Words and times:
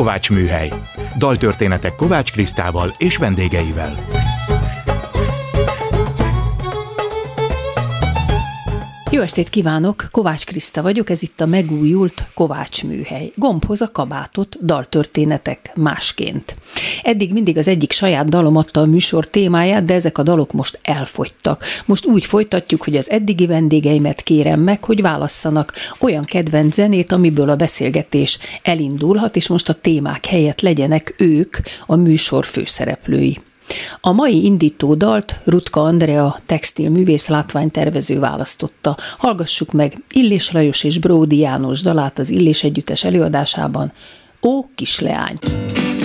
Kovács 0.00 0.30
Műhely. 0.30 0.72
Daltörténetek 1.16 1.94
Kovács 1.96 2.32
Krisztával 2.32 2.94
és 2.98 3.16
vendégeivel. 3.16 3.94
Jó 9.12 9.20
estét 9.20 9.48
kívánok, 9.48 10.08
Kovács 10.10 10.44
Kriszta 10.44 10.82
vagyok, 10.82 11.10
ez 11.10 11.22
itt 11.22 11.40
a 11.40 11.46
megújult 11.46 12.24
Kovács 12.34 12.84
műhely. 12.84 13.32
Gombhoz 13.36 13.80
a 13.80 13.90
kabátot, 13.92 14.64
daltörténetek 14.64 15.70
másként. 15.74 16.56
Eddig 17.02 17.32
mindig 17.32 17.58
az 17.58 17.68
egyik 17.68 17.92
saját 17.92 18.28
dalom 18.28 18.56
adta 18.56 18.80
a 18.80 18.86
műsor 18.86 19.26
témáját, 19.26 19.84
de 19.84 19.94
ezek 19.94 20.18
a 20.18 20.22
dalok 20.22 20.52
most 20.52 20.80
elfogytak. 20.82 21.64
Most 21.86 22.06
úgy 22.06 22.24
folytatjuk, 22.24 22.82
hogy 22.82 22.96
az 22.96 23.10
eddigi 23.10 23.46
vendégeimet 23.46 24.22
kérem 24.22 24.60
meg, 24.60 24.84
hogy 24.84 25.00
válasszanak 25.00 25.72
olyan 25.98 26.24
kedvenc 26.24 26.74
zenét, 26.74 27.12
amiből 27.12 27.48
a 27.48 27.56
beszélgetés 27.56 28.38
elindulhat, 28.62 29.36
és 29.36 29.48
most 29.48 29.68
a 29.68 29.74
témák 29.74 30.26
helyett 30.26 30.60
legyenek 30.60 31.14
ők 31.18 31.56
a 31.86 31.96
műsor 31.96 32.44
főszereplői. 32.44 33.38
A 34.00 34.12
mai 34.12 34.44
indító 34.44 34.94
dalt 34.94 35.36
Rutka 35.44 35.80
Andrea 35.82 36.40
textilművész 36.46 37.28
látványtervező 37.28 38.18
választotta. 38.18 38.96
Hallgassuk 39.18 39.72
meg 39.72 40.02
Illés 40.10 40.50
Lajos 40.50 40.84
és 40.84 40.98
Bródi 40.98 41.38
János 41.38 41.82
dalát 41.82 42.18
az 42.18 42.30
Illés 42.30 42.64
Együttes 42.64 43.04
előadásában. 43.04 43.92
Ó, 44.42 44.64
kisleány! 44.74 45.38
Ó, 45.42 45.99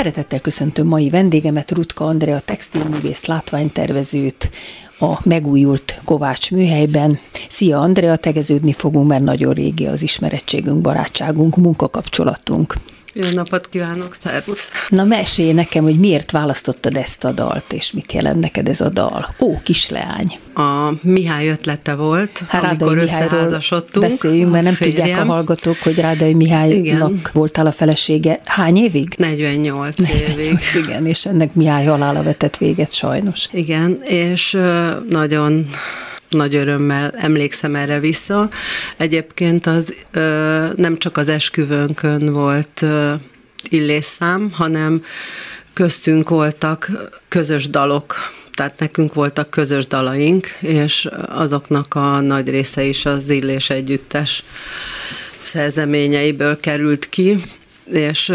Szeretettel 0.00 0.40
köszöntöm 0.40 0.86
mai 0.86 1.10
vendégemet, 1.10 1.70
Rutka 1.70 2.04
Andrea 2.04 2.40
textilművész 2.40 3.24
látványtervezőt 3.24 4.50
a 4.98 5.28
megújult 5.28 6.00
Kovács 6.04 6.50
műhelyben. 6.50 7.18
Szia 7.48 7.80
Andrea, 7.80 8.16
tegeződni 8.16 8.72
fogunk, 8.72 9.08
mert 9.08 9.22
nagyon 9.22 9.52
régi 9.52 9.86
az 9.86 10.02
ismerettségünk, 10.02 10.80
barátságunk, 10.80 11.56
munkakapcsolatunk. 11.56 12.74
Jó 13.12 13.30
napot 13.30 13.68
kívánok, 13.68 14.14
szervusz! 14.14 14.68
Na 14.88 15.04
mesélj 15.04 15.52
nekem, 15.52 15.82
hogy 15.82 15.98
miért 15.98 16.30
választottad 16.30 16.96
ezt 16.96 17.24
a 17.24 17.32
dalt, 17.32 17.72
és 17.72 17.92
mit 17.92 18.12
jelent 18.12 18.40
neked 18.40 18.68
ez 18.68 18.80
a 18.80 18.88
dal? 18.88 19.34
Ó, 19.40 19.58
kisleány. 19.62 20.38
A 20.54 20.92
Mihály 21.02 21.48
ötlete 21.48 21.94
volt, 21.94 22.42
Hát 22.48 22.62
Rádai 22.62 22.68
amikor 22.68 22.96
Mihályról 22.96 23.28
összeházasodtunk. 23.38 24.06
Beszéljünk, 24.06 24.50
mert 24.50 24.64
nem 24.64 24.72
férjem. 24.72 24.96
tudják 25.00 25.20
a 25.20 25.32
hallgatók, 25.32 25.76
hogy 25.82 25.94
Rádai 25.98 26.34
Mihálynak 26.34 26.76
Igen. 26.86 27.20
voltál 27.32 27.66
a 27.66 27.72
felesége. 27.72 28.38
Hány 28.44 28.76
évig? 28.76 29.14
48 29.16 29.94
évig. 29.98 30.58
Igen, 30.84 31.06
és 31.06 31.26
ennek 31.26 31.54
Mihály 31.54 31.84
halála 31.84 32.22
vetett 32.22 32.56
véget 32.56 32.92
sajnos. 32.92 33.48
Igen, 33.52 34.00
és 34.02 34.58
nagyon 35.08 35.66
nagy 36.30 36.54
örömmel 36.54 37.10
emlékszem 37.16 37.74
erre 37.74 38.00
vissza. 38.00 38.48
Egyébként 38.96 39.66
az 39.66 39.94
ö, 40.12 40.66
nem 40.76 40.98
csak 40.98 41.16
az 41.16 41.28
esküvőnkön 41.28 42.32
volt 42.32 42.82
ö, 42.82 43.14
illésszám, 43.68 44.50
hanem 44.52 45.04
köztünk 45.72 46.28
voltak 46.28 46.90
közös 47.28 47.68
dalok, 47.68 48.14
tehát 48.52 48.78
nekünk 48.78 49.14
voltak 49.14 49.50
közös 49.50 49.86
dalaink, 49.86 50.46
és 50.60 51.08
azoknak 51.26 51.94
a 51.94 52.20
nagy 52.20 52.50
része 52.50 52.82
is 52.82 53.06
az 53.06 53.28
Illés 53.28 53.70
Együttes 53.70 54.44
szerzeményeiből 55.42 56.60
került 56.60 57.08
ki, 57.08 57.36
és 57.92 58.32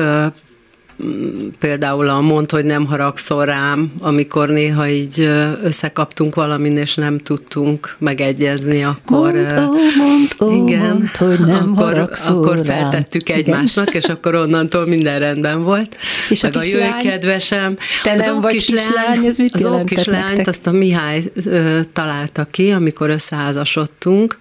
például 1.60 2.10
a 2.10 2.22
Mond, 2.22 2.52
hogy 2.52 2.66
nem 2.66 2.86
haragszol 2.86 3.46
rám, 3.46 3.92
amikor 4.00 4.50
néha 4.50 4.88
így 4.88 5.30
összekaptunk 5.64 6.36
valamin, 6.36 6.78
és 6.78 6.96
nem 6.96 7.18
tudtunk 7.18 7.96
megegyezni, 8.00 8.84
akkor... 8.84 9.34
Mondd, 9.34 9.36
ö, 9.36 9.66
ó, 9.66 9.74
mondd, 9.98 10.28
ó, 10.40 10.78
mondd, 10.78 11.06
hogy 11.18 11.40
nem 11.40 11.74
akkor, 11.76 12.10
akkor 12.28 12.56
rám. 12.56 12.64
feltettük 12.64 13.22
Igen. 13.22 13.38
egymásnak, 13.38 13.94
és 13.94 14.04
akkor 14.04 14.36
onnantól 14.36 14.86
minden 14.86 15.20
rendben 15.20 15.64
volt. 15.64 15.98
És 16.30 16.44
a 16.44 16.48
Meg 16.48 16.56
a, 16.56 16.60
kislány? 16.60 16.82
jöjj 16.82 17.08
kedvesem. 17.08 17.76
Te 18.04 18.16
nem 18.16 18.42
vagy 18.42 18.56
kislány, 18.56 19.26
ez 19.26 19.38
mit 19.38 19.54
Az 19.54 19.66
ókislányt 19.66 20.48
azt 20.48 20.68
a 20.68 20.72
Mihály 20.72 21.24
ö, 21.46 21.80
találta 21.94 22.44
ki, 22.52 22.72
amikor 22.72 23.10
összeházasodtunk. 23.10 24.38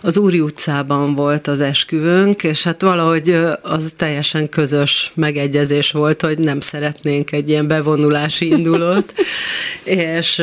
Az 0.00 0.18
Úri 0.18 0.40
utcában 0.40 1.14
volt 1.14 1.46
az 1.46 1.60
esküvőnk, 1.60 2.44
és 2.44 2.62
hát 2.62 2.82
valahogy 2.82 3.38
az 3.62 3.92
teljesen 3.96 4.48
közös 4.48 5.12
megegyezés 5.14 5.92
volt, 5.94 6.22
hogy 6.22 6.38
nem 6.38 6.60
szeretnénk 6.60 7.32
egy 7.32 7.48
ilyen 7.48 7.66
bevonulási 7.66 8.48
indulót, 8.48 9.14
és 9.84 10.42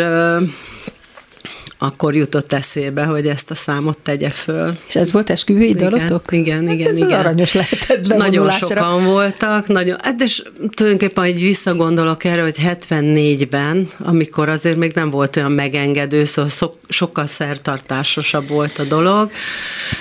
akkor 1.83 2.15
jutott 2.15 2.53
eszébe, 2.53 3.03
hogy 3.03 3.27
ezt 3.27 3.51
a 3.51 3.55
számot 3.55 3.97
tegye 3.97 4.29
föl. 4.29 4.73
És 4.87 4.95
ez 4.95 5.11
volt 5.11 5.29
esküvői 5.29 5.69
Igen, 5.69 5.89
dalotok? 5.89 6.23
igen, 6.31 6.67
hát 6.67 6.75
igen, 6.75 6.91
ez 6.91 6.97
igen. 6.97 7.19
aranyos 7.19 7.53
lehetett 7.53 8.07
Nagyon 8.07 8.49
sokan 8.49 9.03
voltak, 9.03 9.67
nagyon, 9.67 9.97
hát 10.01 10.21
és 10.21 10.43
tulajdonképpen 10.69 11.25
így 11.25 11.41
visszagondolok 11.41 12.23
erre, 12.23 12.41
hogy 12.41 12.57
74-ben, 12.63 13.87
amikor 13.99 14.49
azért 14.49 14.77
még 14.77 14.91
nem 14.95 15.09
volt 15.09 15.35
olyan 15.35 15.51
megengedő, 15.51 16.23
szóval 16.23 16.51
szok, 16.51 16.77
sokkal 16.89 17.25
szertartásosabb 17.25 18.47
volt 18.47 18.79
a 18.79 18.83
dolog, 18.83 19.31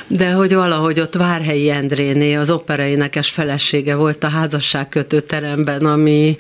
de 0.07 0.33
hogy 0.33 0.55
valahogy 0.55 1.01
ott 1.01 1.15
Várhelyi 1.15 1.71
Endréné, 1.71 2.35
az 2.35 2.51
operaénekes 2.51 3.31
felesége 3.31 3.95
volt 3.95 4.25
a 4.25 4.29
házasságkötő 4.29 5.21
teremben, 5.21 5.85
ami 5.85 6.37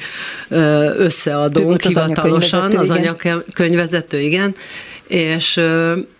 összeadó 0.96 1.62
volt 1.62 1.82
az 1.82 1.86
hivatalosan, 1.86 2.60
anyakönyvvezető, 2.60 2.78
az 2.78 2.98
igen. 2.98 3.14
anyakönyvvezető, 3.24 4.20
igen, 4.20 4.54
és 5.10 5.60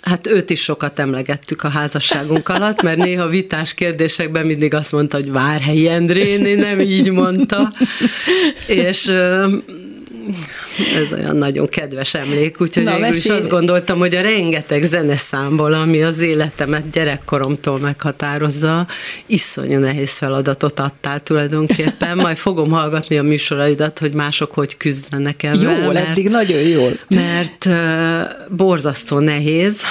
hát 0.02 0.26
őt 0.26 0.50
is 0.50 0.62
sokat 0.62 0.98
emlegettük 0.98 1.62
a 1.62 1.69
házasságunk 1.69 2.48
alatt, 2.48 2.82
mert 2.82 2.96
néha 2.96 3.26
vitás 3.26 3.75
kérdésekben 3.75 4.46
mindig 4.46 4.75
azt 4.75 4.92
mondta, 4.92 5.16
hogy 5.16 5.31
Várhelyi 5.31 5.88
Endréné, 5.88 6.54
nem 6.54 6.81
így 6.81 7.10
mondta, 7.10 7.72
és 8.66 9.12
ez 10.94 11.12
olyan 11.12 11.37
nagyon 11.37 11.69
kedves 11.69 12.15
emlék, 12.15 12.61
úgyhogy 12.61 12.82
Na, 12.82 12.94
végül 12.94 13.17
is 13.17 13.27
azt 13.27 13.49
gondoltam, 13.49 13.99
hogy 13.99 14.15
a 14.15 14.21
rengeteg 14.21 14.82
zeneszámból, 14.82 15.73
ami 15.73 16.03
az 16.03 16.21
életemet 16.21 16.91
gyerekkoromtól 16.91 17.79
meghatározza, 17.79 18.87
iszonyú 19.27 19.79
nehéz 19.79 20.17
feladatot 20.17 20.81
adtál 20.81 21.23
tulajdonképpen. 21.23 22.17
Majd 22.17 22.37
fogom 22.37 22.71
hallgatni 22.71 23.19
a 23.19 23.23
műsoraidat, 23.23 23.99
hogy 23.99 24.12
mások 24.12 24.53
hogy 24.55 24.77
küzdenek 24.77 25.43
ebben. 25.43 25.61
Jól, 25.61 25.93
mert- 25.93 26.09
eddig 26.09 26.29
nagyon 26.29 26.61
jól. 26.61 26.93
mert 27.09 27.65
uh, 27.65 28.56
borzasztó 28.56 29.19
nehéz 29.19 29.82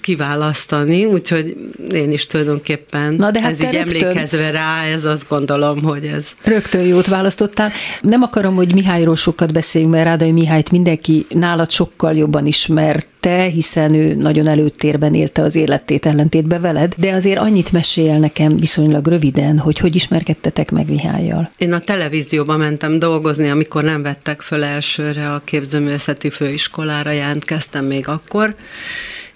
kiválasztani, 0.00 1.04
úgyhogy 1.04 1.56
én 1.92 2.10
is 2.10 2.26
tulajdonképpen 2.26 3.14
Na, 3.14 3.30
de 3.30 3.40
hát 3.40 3.50
ez 3.50 3.62
így 3.62 3.72
rögtön- 3.72 4.02
emlékezve 4.02 4.50
rá, 4.50 4.84
ez 4.84 5.04
azt 5.04 5.28
gondolom, 5.28 5.82
hogy 5.82 6.04
ez 6.04 6.30
Rögtön 6.44 6.82
jót 6.86 7.06
választottál. 7.06 7.70
Nem 8.00 8.22
akarom, 8.22 8.54
hogy 8.54 8.74
Mihályról 8.74 9.16
sokat 9.16 9.52
beszéljünk, 9.52 9.92
mert 9.92 10.04
Rádai 10.04 10.32
Mihályt 10.32 10.70
mindenki 10.70 11.26
nálad 11.28 11.70
sokkal 11.70 12.14
jobban 12.14 12.46
ismerte, 12.46 13.42
hiszen 13.42 13.94
ő 13.94 14.14
nagyon 14.14 14.46
előtérben 14.46 15.14
élte 15.14 15.42
az 15.42 15.56
életét 15.56 16.06
ellentétben 16.06 16.60
veled, 16.60 16.94
de 16.96 17.12
azért 17.12 17.38
annyit 17.38 17.72
mesél 17.72 18.18
nekem 18.18 18.56
viszonylag 18.56 19.06
röviden, 19.06 19.58
hogy 19.58 19.78
hogy 19.78 19.94
ismerkedtetek 19.94 20.70
meg 20.70 20.88
Mihályjal. 20.88 21.50
Én 21.58 21.72
a 21.72 21.78
televízióba 21.78 22.56
mentem 22.56 22.98
dolgozni, 22.98 23.48
amikor 23.50 23.82
nem 23.82 24.02
vettek 24.02 24.40
föl 24.40 24.64
elsőre 24.64 25.30
a 25.30 25.42
képzőművészeti 25.44 26.30
főiskolára, 26.30 27.10
jelentkeztem 27.10 27.84
még 27.84 28.08
akkor, 28.08 28.54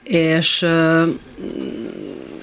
és 0.06 0.62
ö, 0.62 1.04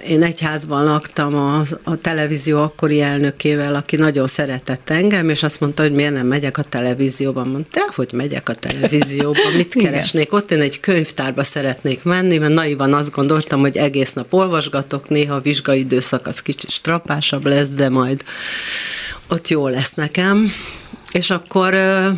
én 0.07 0.23
egy 0.23 0.41
házban 0.41 0.83
laktam 0.83 1.35
a, 1.35 1.61
a 1.83 1.95
televízió 1.95 2.61
akkori 2.61 3.01
elnökével, 3.01 3.75
aki 3.75 3.95
nagyon 3.95 4.27
szeretett 4.27 4.89
engem, 4.89 5.29
és 5.29 5.43
azt 5.43 5.59
mondta, 5.59 5.81
hogy 5.81 5.91
miért 5.91 6.13
nem 6.13 6.27
megyek 6.27 6.57
a 6.57 6.63
televízióba. 6.63 7.43
Mondta, 7.43 7.81
hogy 7.95 8.09
megyek 8.13 8.49
a 8.49 8.53
televízióba, 8.53 9.39
mit 9.57 9.73
keresnék? 9.73 10.33
Ott 10.33 10.51
én 10.51 10.61
egy 10.61 10.79
könyvtárba 10.79 11.43
szeretnék 11.43 12.03
menni, 12.03 12.37
mert 12.37 12.53
naivan 12.53 12.93
azt 12.93 13.11
gondoltam, 13.11 13.59
hogy 13.59 13.77
egész 13.77 14.13
nap 14.13 14.33
olvasgatok, 14.33 15.09
néha 15.09 15.35
a 15.35 15.41
vizsgai 15.41 15.79
időszak 15.79 16.27
az 16.27 16.41
kicsit 16.41 16.69
strapásabb 16.69 17.45
lesz, 17.45 17.69
de 17.69 17.89
majd 17.89 18.23
ott 19.27 19.47
jó 19.47 19.67
lesz 19.67 19.93
nekem. 19.93 20.51
És 21.13 21.29
akkor 21.29 21.73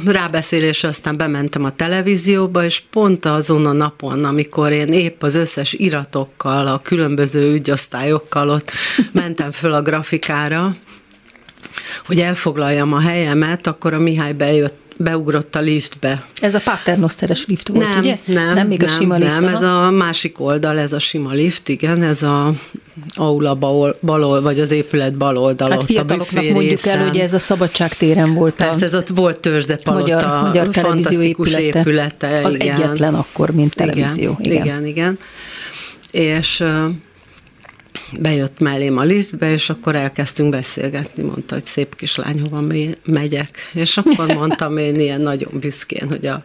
rábeszélésre 0.05 0.87
aztán 0.87 1.17
bementem 1.17 1.63
a 1.63 1.75
televízióba, 1.75 2.63
és 2.63 2.79
pont 2.79 3.25
azon 3.25 3.65
a 3.65 3.71
napon, 3.71 4.23
amikor 4.23 4.71
én 4.71 4.93
épp 4.93 5.23
az 5.23 5.35
összes 5.35 5.73
iratokkal, 5.73 6.67
a 6.67 6.79
különböző 6.79 7.53
ügyosztályokkal 7.53 8.49
ott 8.49 8.71
mentem 9.11 9.51
föl 9.51 9.73
a 9.73 9.81
grafikára, 9.81 10.71
hogy 12.05 12.19
elfoglaljam 12.19 12.93
a 12.93 12.99
helyemet, 12.99 13.67
akkor 13.67 13.93
a 13.93 13.99
Mihály 13.99 14.33
bejött, 14.33 14.84
beugrott 14.97 15.55
a 15.55 15.59
liftbe. 15.59 16.25
Ez 16.41 16.55
a 16.55 16.59
paternoszteres 16.59 17.45
lift 17.47 17.67
volt, 17.67 17.87
nem, 17.87 17.99
ugye? 17.99 18.17
Nem, 18.25 18.53
nem 18.53 18.67
még 18.67 18.83
a 18.83 18.87
sima 18.87 19.15
lift. 19.15 19.39
Nem, 19.39 19.55
ez 19.55 19.61
a 19.61 19.91
másik 19.91 20.39
oldal, 20.39 20.79
ez 20.79 20.93
a 20.93 20.99
sima 20.99 21.31
lift, 21.31 21.69
igen, 21.69 22.03
ez 22.03 22.23
a 22.23 22.51
aula 23.13 23.55
bal, 23.55 23.97
bal 24.01 24.41
vagy 24.41 24.59
az 24.59 24.71
épület 24.71 25.17
bal 25.17 25.37
oldal, 25.37 25.69
Hát 25.69 25.81
a 25.81 25.85
fiataloknak 25.85 26.41
büfé 26.41 26.51
mondjuk 26.51 26.81
részen. 26.83 26.99
el, 26.99 27.07
hogy 27.07 27.17
ez 27.17 27.33
a 27.33 27.39
szabadság 27.39 27.97
téren 27.97 28.33
volt 28.33 28.59
a 28.59 28.63
Persze, 28.63 28.85
ez 28.85 28.95
ott 28.95 29.07
volt 29.07 29.37
tőzsdepalota, 29.37 30.15
magyar, 30.15 30.41
magyar 30.41 30.67
fantasztikus 30.71 31.49
épülete. 31.51 31.79
épülete. 31.79 32.41
Az 32.43 32.55
igen. 32.55 32.75
egyetlen 32.75 33.13
akkor, 33.13 33.49
mint 33.49 33.75
televízió. 33.75 34.37
Igen, 34.41 34.51
igen, 34.65 34.85
igen. 34.85 35.17
igen. 36.11 36.33
És 36.37 36.63
bejött 38.19 38.59
mellém 38.59 38.97
a 38.97 39.03
liftbe, 39.03 39.51
és 39.51 39.69
akkor 39.69 39.95
elkezdtünk 39.95 40.49
beszélgetni, 40.49 41.23
mondta, 41.23 41.53
hogy 41.53 41.65
szép 41.65 41.95
kislány, 41.95 42.41
hova 42.41 42.61
megyek. 43.05 43.69
És 43.73 43.97
akkor 43.97 44.33
mondtam 44.37 44.77
én 44.77 44.99
ilyen 44.99 45.21
nagyon 45.21 45.51
büszkén, 45.59 46.09
hogy 46.09 46.25
a 46.25 46.43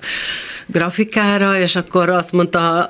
grafikára, 0.66 1.58
és 1.58 1.76
akkor 1.76 2.10
azt 2.10 2.32
mondta, 2.32 2.88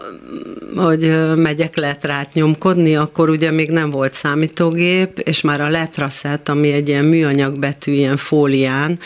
hogy 0.76 1.12
megyek 1.36 1.76
letrát 1.76 2.32
nyomkodni, 2.32 2.96
akkor 2.96 3.30
ugye 3.30 3.50
még 3.50 3.70
nem 3.70 3.90
volt 3.90 4.12
számítógép, 4.12 5.18
és 5.18 5.40
már 5.40 5.60
a 5.60 5.68
letraszett, 5.68 6.48
ami 6.48 6.72
egy 6.72 6.88
ilyen 6.88 7.04
műanyag 7.04 7.58
betű, 7.58 7.92
ilyen 7.92 8.16
fólián, 8.16 8.98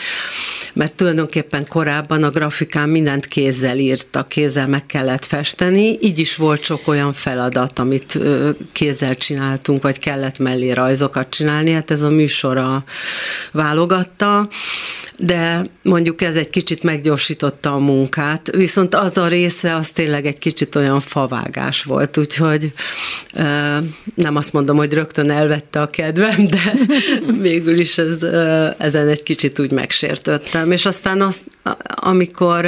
mert 0.73 0.95
tulajdonképpen 0.95 1.67
korábban 1.67 2.23
a 2.23 2.29
grafikán 2.29 2.89
mindent 2.89 3.25
kézzel 3.25 3.77
írta, 3.77 4.23
kézzel 4.23 4.67
meg 4.67 4.85
kellett 4.85 5.25
festeni, 5.25 5.97
így 6.01 6.19
is 6.19 6.35
volt 6.35 6.63
sok 6.63 6.87
olyan 6.87 7.13
feladat, 7.13 7.79
amit 7.79 8.19
kézzel 8.71 9.15
csináltunk, 9.45 9.81
vagy 9.81 9.99
kellett 9.99 10.39
mellé 10.39 10.71
rajzokat 10.71 11.29
csinálni, 11.29 11.71
hát 11.71 11.91
ez 11.91 12.01
a 12.01 12.09
műsora 12.09 12.83
válogatta, 13.51 14.47
de 15.17 15.61
mondjuk 15.83 16.21
ez 16.21 16.35
egy 16.35 16.49
kicsit 16.49 16.83
meggyorsította 16.83 17.73
a 17.73 17.77
munkát, 17.77 18.51
viszont 18.55 18.95
az 18.95 19.17
a 19.17 19.27
része, 19.27 19.75
az 19.75 19.89
tényleg 19.89 20.25
egy 20.25 20.37
kicsit 20.37 20.75
olyan 20.75 20.99
favágás 20.99 21.83
volt, 21.83 22.17
úgyhogy 22.17 22.73
nem 24.15 24.35
azt 24.35 24.53
mondom, 24.53 24.77
hogy 24.77 24.93
rögtön 24.93 25.29
elvette 25.29 25.81
a 25.81 25.89
kedvem, 25.89 26.47
de 26.47 26.73
végül 27.49 27.79
is 27.79 27.97
ez, 27.97 28.23
ezen 28.77 29.07
egy 29.07 29.23
kicsit 29.23 29.59
úgy 29.59 29.71
megsértődtem, 29.71 30.71
és 30.71 30.85
aztán 30.85 31.21
azt, 31.21 31.41
amikor 31.85 32.67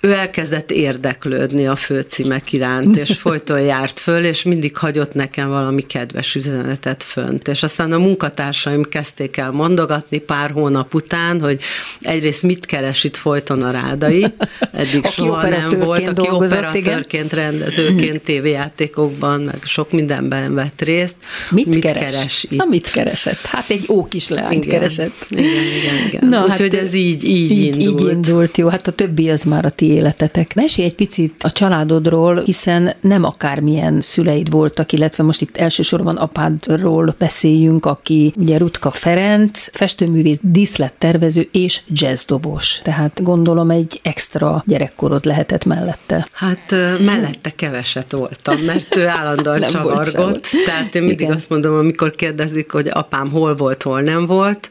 ő 0.00 0.12
elkezdett 0.12 0.70
érdeklődni 0.70 1.66
a 1.66 1.76
főcímek 1.76 2.52
iránt, 2.52 2.96
és 2.96 3.10
folyton 3.20 3.60
járt 3.60 4.00
föl, 4.00 4.24
és 4.24 4.42
mindig 4.42 4.76
hagyott 4.76 5.14
nekem 5.14 5.48
valami 5.48 5.86
kedves 5.86 6.34
üzenetet 6.34 7.02
fönt. 7.02 7.48
És 7.48 7.62
aztán 7.62 7.92
a 7.92 7.98
munkatársaim 7.98 8.82
kezdték 8.82 9.36
el 9.36 9.50
mondogatni 9.50 10.18
pár 10.18 10.50
hónap 10.50 10.94
után, 10.94 11.40
hogy 11.40 11.60
egyrészt 12.00 12.42
mit 12.42 12.66
keres 12.66 13.04
itt 13.04 13.16
folyton 13.16 13.62
a 13.62 13.70
rádai, 13.70 14.26
eddig 14.72 15.04
Aki 15.04 15.12
soha 15.12 15.48
nem 15.48 15.68
volt, 15.68 16.08
aki 16.08 16.26
dolgozott, 16.26 16.58
operatőrként, 16.58 17.32
rendezőként, 17.32 18.22
tévéjátékokban, 18.22 19.40
meg 19.40 19.58
sok 19.64 19.92
mindenben 19.92 20.54
vett 20.54 20.82
részt. 20.82 21.16
Mit, 21.50 21.66
mit 21.66 21.82
keres? 21.82 22.00
keres 22.00 22.44
itt? 22.44 22.58
Na, 22.58 22.64
mit 22.64 22.90
keresett? 22.90 23.40
Hát 23.40 23.70
egy 23.70 23.84
ó 23.88 24.04
kis 24.04 24.28
leányt 24.28 24.64
Igen. 24.64 24.78
keresett. 24.78 25.26
Igen, 25.28 25.44
igen, 25.44 26.06
igen. 26.06 26.28
Na, 26.28 26.42
Úgyhogy 26.42 26.74
hát 26.74 26.82
ez 26.84 26.94
így, 26.94 27.24
így, 27.24 27.50
így, 27.50 27.80
indult. 27.80 28.00
Így 28.00 28.08
indult, 28.16 28.56
jó. 28.56 28.68
Hát 28.68 28.86
a 28.86 28.92
többi 28.92 29.30
az 29.30 29.42
már 29.42 29.64
a 29.64 29.70
ti 29.70 29.87
életetek. 29.88 30.54
Mesélj 30.54 30.88
egy 30.88 30.94
picit 30.94 31.34
a 31.42 31.52
családodról, 31.52 32.42
hiszen 32.42 32.94
nem 33.00 33.24
akármilyen 33.24 34.00
szüleid 34.00 34.50
voltak, 34.50 34.92
illetve 34.92 35.22
most 35.22 35.40
itt 35.40 35.56
elsősorban 35.56 36.16
apádról 36.16 37.14
beszéljünk, 37.18 37.86
aki 37.86 38.32
ugye 38.36 38.58
Rutka 38.58 38.90
Ferenc, 38.90 39.68
festőművész, 39.72 40.38
díszlettervező 40.42 41.48
és 41.52 41.80
jazzdobos. 41.88 42.80
Tehát 42.82 43.22
gondolom 43.22 43.70
egy 43.70 44.00
extra 44.02 44.62
gyerekkorod 44.66 45.24
lehetett 45.24 45.64
mellette. 45.64 46.28
Hát 46.32 46.74
mellette 47.04 47.50
keveset 47.50 48.12
voltam, 48.12 48.58
mert 48.58 48.96
ő 48.96 49.06
állandóan 49.06 49.60
csavargott. 49.72 50.46
Tehát 50.66 50.94
én 50.94 51.02
mindig 51.02 51.20
Igen. 51.20 51.34
azt 51.34 51.48
mondom, 51.48 51.74
amikor 51.74 52.10
kérdezik, 52.10 52.70
hogy 52.72 52.88
apám 52.92 53.30
hol 53.30 53.54
volt, 53.54 53.82
hol 53.82 54.00
nem 54.00 54.26
volt, 54.26 54.70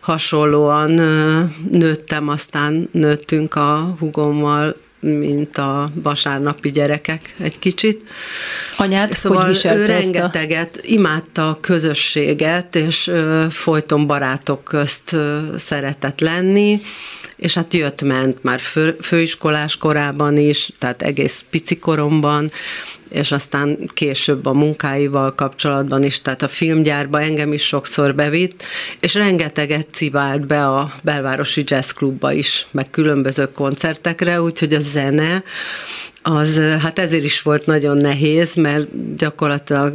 hasonlóan 0.00 0.90
nőttem, 1.70 2.28
aztán 2.28 2.88
nőttünk 2.92 3.54
a 3.54 3.94
hugommal, 3.98 4.53
mal 4.54 4.76
mint 5.04 5.58
a 5.58 5.88
vasárnapi 5.94 6.70
gyerekek 6.70 7.34
egy 7.38 7.58
kicsit. 7.58 8.08
Anyád 8.76 9.12
Szóval 9.12 9.44
hogy 9.44 9.54
ő 9.54 9.58
ezt 9.58 9.64
a... 9.64 9.86
rengeteget 9.86 10.80
imádta 10.82 11.48
a 11.48 11.60
közösséget, 11.60 12.76
és 12.76 13.10
folyton 13.50 14.06
barátok 14.06 14.64
közt 14.64 15.16
szeretett 15.56 16.20
lenni, 16.20 16.80
és 17.36 17.54
hát 17.54 17.74
jött-ment 17.74 18.42
már 18.42 18.60
fő, 18.60 18.96
főiskolás 19.00 19.76
korában 19.76 20.36
is, 20.36 20.70
tehát 20.78 21.02
egész 21.02 21.44
pici 21.50 21.78
koromban, 21.78 22.50
és 23.10 23.32
aztán 23.32 23.90
később 23.92 24.46
a 24.46 24.52
munkáival 24.52 25.34
kapcsolatban 25.34 26.02
is, 26.02 26.22
tehát 26.22 26.42
a 26.42 26.48
filmgyárba 26.48 27.20
engem 27.20 27.52
is 27.52 27.66
sokszor 27.66 28.14
bevitt, 28.14 28.62
és 29.00 29.14
rengeteget 29.14 29.86
civált 29.92 30.46
be 30.46 30.66
a 30.66 30.92
belvárosi 31.02 31.62
jazzklubba 31.66 32.32
is, 32.32 32.66
meg 32.70 32.90
különböző 32.90 33.52
koncertekre, 33.52 34.42
úgyhogy 34.42 34.74
a 34.74 34.80
zene 34.94 35.42
az 36.26 36.60
hát 36.80 36.98
ezért 36.98 37.24
is 37.24 37.42
volt 37.42 37.66
nagyon 37.66 37.96
nehéz, 37.96 38.54
mert 38.54 39.16
gyakorlatilag 39.16 39.92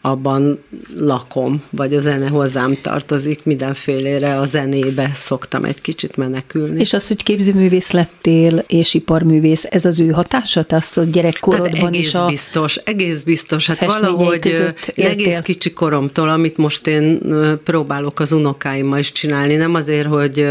abban 0.00 0.64
lakom, 0.96 1.62
vagy 1.70 1.94
a 1.94 2.00
zene 2.00 2.28
hozzám 2.28 2.78
tartozik, 2.80 3.44
mindenfélére 3.44 4.38
a 4.38 4.46
zenébe 4.46 5.10
szoktam 5.14 5.64
egy 5.64 5.80
kicsit 5.80 6.16
menekülni. 6.16 6.80
És 6.80 6.92
az, 6.92 7.08
hogy 7.08 7.22
képzőművész 7.22 7.90
lettél, 7.90 8.64
és 8.66 8.94
iparművész, 8.94 9.66
ez 9.70 9.84
az 9.84 10.00
ő 10.00 10.08
hatása? 10.08 10.62
Te 10.62 10.76
azt, 10.76 10.94
hogy 10.94 11.10
gyerekkorodban 11.10 11.74
hát 11.74 11.86
egész 11.86 12.06
is 12.06 12.14
a 12.14 12.26
biztos, 12.26 12.76
egész 12.76 13.22
biztos. 13.22 13.66
Hát 13.66 13.84
valahogy 13.84 14.74
egész 14.94 15.40
kicsi 15.40 15.72
koromtól, 15.72 16.28
amit 16.28 16.56
most 16.56 16.86
én 16.86 17.20
próbálok 17.64 18.20
az 18.20 18.32
unokáimmal 18.32 18.98
is 18.98 19.12
csinálni, 19.12 19.54
nem 19.54 19.74
azért, 19.74 20.06
hogy 20.06 20.48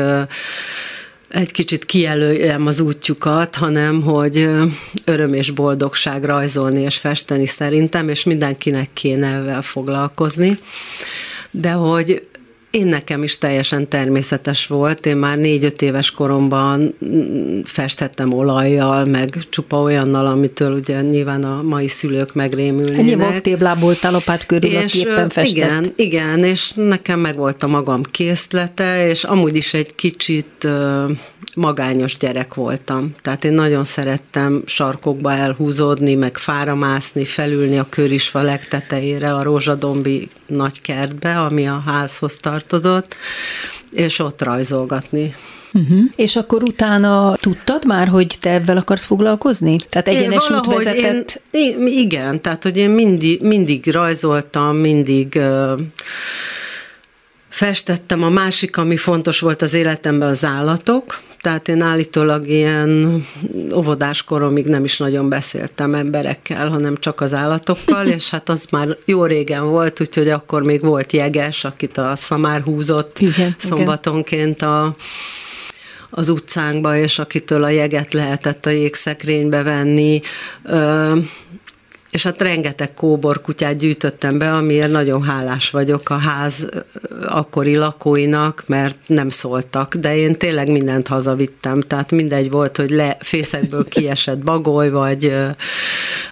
egy 1.32 1.52
kicsit 1.52 1.86
kijelöljem 1.86 2.68
az 2.68 2.80
útjukat, 2.80 3.56
hanem 3.56 4.02
hogy 4.02 4.50
öröm 5.06 5.34
és 5.34 5.52
boldogság 5.52 6.24
rajzolni 6.24 6.82
és 6.82 6.98
festeni 6.98 7.46
szerintem, 7.46 8.10
és 8.10 8.24
mindenkinek 8.24 8.90
kéne 8.94 9.28
ezzel 9.28 9.62
foglalkozni. 9.62 10.60
De 11.52 11.72
hogy 11.72 12.28
én 12.72 12.88
nekem 12.88 13.24
is 13.24 13.38
teljesen 13.38 13.88
természetes 13.88 14.68
volt. 14.68 15.06
Én 15.06 15.18
már 15.18 15.38
négy-öt 15.38 15.82
éves 15.82 16.12
koromban 16.12 16.96
mm, 17.06 17.60
festettem 17.64 18.34
olajjal, 18.34 19.06
meg 19.06 19.38
csupa 19.50 19.82
olyannal, 19.82 20.26
amitől 20.26 20.74
ugye 20.74 21.02
nyilván 21.02 21.44
a 21.44 21.62
mai 21.62 21.88
szülők 21.88 22.34
megrémülnének. 22.34 23.00
Ennyi 23.00 23.16
vaktéblából 23.16 23.96
talapát 23.96 24.46
körül, 24.46 24.76
aki 24.76 25.00
éppen 25.00 25.30
festett. 25.30 25.56
Igen, 25.56 25.92
igen, 25.96 26.44
és 26.44 26.72
nekem 26.76 27.20
megvolt 27.20 27.64
a 27.64 27.68
magam 27.68 28.04
készlete, 28.04 29.08
és 29.08 29.24
amúgy 29.24 29.56
is 29.56 29.74
egy 29.74 29.96
kicsit 29.96 30.68
magányos 31.56 32.18
gyerek 32.18 32.54
voltam. 32.54 33.14
Tehát 33.22 33.44
én 33.44 33.54
nagyon 33.54 33.84
szerettem 33.84 34.64
sarkokba 34.66 35.34
elhúzódni, 35.34 36.16
meg 36.16 36.38
fára 36.38 36.76
mászni, 36.76 37.26
felülni 37.26 37.78
a 37.78 37.88
körisfa 37.90 38.42
legtetejére 38.42 39.34
a 39.34 39.44
rózsadombi 39.44 40.30
nagy 40.48 40.82
kertbe, 40.82 41.40
ami 41.40 41.68
a 41.68 41.84
házhoz 41.86 42.38
tartozott, 42.68 43.16
és 43.92 44.20
ott 44.20 44.42
rajzolgatni. 44.42 45.34
Uh-huh. 45.74 46.00
És 46.16 46.36
akkor 46.36 46.64
utána 46.64 47.36
tudtad 47.36 47.86
már, 47.86 48.08
hogy 48.08 48.36
te 48.40 48.50
ebben 48.50 48.78
akarsz 48.78 49.06
foglalkozni? 49.06 49.76
Tehát 49.90 50.08
egyenes 50.08 50.44
út 50.44 50.66
valahogy 50.66 50.84
vezetett? 50.84 51.42
Én, 51.52 51.80
én, 51.80 51.88
igen, 51.88 52.42
tehát 52.42 52.64
hogy 52.64 52.78
én 52.78 52.90
mindig, 52.90 53.42
mindig 53.42 53.92
rajzoltam, 53.92 54.76
mindig 54.76 55.40
festettem. 57.50 58.24
A 58.24 58.30
másik, 58.30 58.78
ami 58.78 58.98
fontos 58.98 59.40
volt 59.40 59.62
az 59.62 59.74
életemben, 59.74 60.30
az 60.30 60.46
állatok. 60.46 61.20
Tehát 61.42 61.68
én 61.68 61.82
állítólag 61.82 62.48
ilyen 62.48 63.22
óvodás 63.74 64.24
koromig 64.24 64.66
nem 64.66 64.84
is 64.84 64.98
nagyon 64.98 65.30
beszéltem 65.30 65.94
emberekkel, 65.94 66.70
hanem 66.70 66.98
csak 66.98 67.22
az 67.22 67.34
állatokkal, 67.34 68.08
és 68.08 68.30
hát 68.30 68.50
az 68.50 68.66
már 68.72 68.98
jó 69.06 69.26
régen 69.26 69.70
volt, 69.70 70.02
úgyhogy 70.02 70.30
akkor 70.30 70.64
még 70.64 70.82
volt 70.82 71.14
jeges, 71.14 71.64
akit 71.64 71.98
a 71.98 72.16
szamár 72.16 72.62
húzott 72.62 73.20
Igen, 73.20 73.56
szombatonként 73.58 74.62
a 74.62 74.96
az 76.14 76.30
utcánkba, 76.30 76.96
és 76.96 77.20
akitől 77.20 77.64
a 77.64 77.70
jeget 77.70 78.14
lehetett 78.14 78.66
a 78.66 78.70
jégszekrénybe 78.70 79.64
venni. 79.64 80.22
Ö, 80.64 81.18
és 82.12 82.24
hát 82.24 82.42
rengeteg 82.42 82.94
kóbor 82.94 83.42
kutyát 83.42 83.78
gyűjtöttem 83.78 84.38
be, 84.38 84.52
amiért 84.54 84.92
nagyon 84.92 85.24
hálás 85.24 85.70
vagyok 85.70 86.10
a 86.10 86.18
ház 86.18 86.68
akkori 87.26 87.76
lakóinak, 87.76 88.64
mert 88.68 88.98
nem 89.08 89.30
szóltak, 89.30 89.96
de 89.96 90.18
én 90.18 90.36
tényleg 90.36 90.72
mindent 90.72 91.08
hazavittem, 91.08 91.80
tehát 91.80 92.12
mindegy 92.12 92.50
volt, 92.50 92.78
hogy 92.78 92.90
le 92.90 93.18
fészekből 93.20 93.88
kiesett 93.88 94.40
bagoly, 94.40 94.90
vagy, 94.90 95.34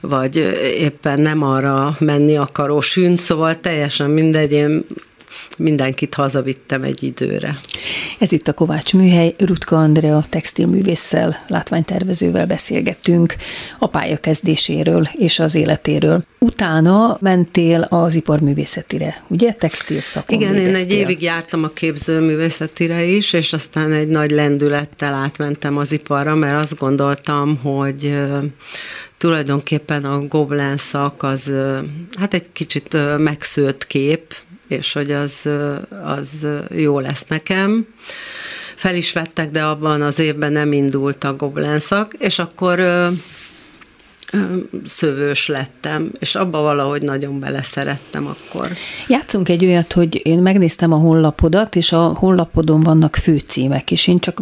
vagy 0.01 0.35
éppen 0.77 1.19
nem 1.19 1.43
arra 1.43 1.95
menni 1.99 2.37
akaró 2.37 2.81
sűn, 2.81 3.15
szóval 3.15 3.59
teljesen 3.59 4.09
mindegy, 4.09 4.51
én 4.51 4.85
mindenkit 5.57 6.13
hazavittem 6.13 6.83
egy 6.83 7.03
időre. 7.03 7.59
Ez 8.19 8.31
itt 8.31 8.47
a 8.47 8.53
Kovács 8.53 8.93
Műhely, 8.93 9.33
Rutka 9.37 9.75
Andrea 9.75 10.25
textilművésszel, 10.29 11.45
látványtervezővel 11.47 12.45
beszélgettünk 12.45 13.35
a 13.79 13.87
pályakezdéséről 13.87 15.03
és 15.13 15.39
az 15.39 15.55
életéről. 15.55 16.23
Utána 16.39 17.17
mentél 17.21 17.81
az 17.81 18.15
iparművészetire, 18.15 19.23
ugye? 19.27 19.53
Textil 19.53 20.01
szakon 20.01 20.39
Igen, 20.39 20.55
én 20.55 20.59
egy 20.59 20.65
végeztél. 20.65 20.97
évig 20.97 21.21
jártam 21.21 21.63
a 21.63 21.69
képzőművészetire 21.69 23.03
is, 23.03 23.33
és 23.33 23.53
aztán 23.53 23.91
egy 23.91 24.07
nagy 24.07 24.31
lendülettel 24.31 25.13
átmentem 25.13 25.77
az 25.77 25.91
iparra, 25.91 26.35
mert 26.35 26.61
azt 26.61 26.77
gondoltam, 26.77 27.57
hogy 27.57 28.13
tulajdonképpen 29.17 30.05
a 30.05 30.21
Goblen 30.21 30.77
szak 30.77 31.23
az 31.23 31.53
hát 32.19 32.33
egy 32.33 32.51
kicsit 32.51 32.97
megszőtt 33.17 33.87
kép, 33.87 34.35
és 34.69 34.93
hogy 34.93 35.11
az, 35.11 35.49
az 36.03 36.47
jó 36.69 36.99
lesz 36.99 37.25
nekem. 37.27 37.87
Fel 38.75 38.95
is 38.95 39.13
vettek, 39.13 39.51
de 39.51 39.63
abban 39.63 40.01
az 40.01 40.19
évben 40.19 40.51
nem 40.51 40.71
indult 40.71 41.23
a 41.23 41.35
Goblen 41.35 41.79
szak, 41.79 42.13
és 42.19 42.39
akkor 42.39 42.79
szövős 44.85 45.47
lettem, 45.47 46.11
és 46.19 46.35
abba 46.35 46.61
valahogy 46.61 47.01
nagyon 47.01 47.39
beleszerettem 47.39 48.27
akkor. 48.27 48.71
Játszunk 49.07 49.49
egy 49.49 49.65
olyat, 49.65 49.93
hogy 49.93 50.21
én 50.23 50.37
megnéztem 50.39 50.93
a 50.93 50.95
honlapodat, 50.95 51.75
és 51.75 51.91
a 51.91 51.99
honlapodon 51.99 52.79
vannak 52.79 53.15
főcímek, 53.15 53.91
és 53.91 54.07
én 54.07 54.19
csak 54.19 54.39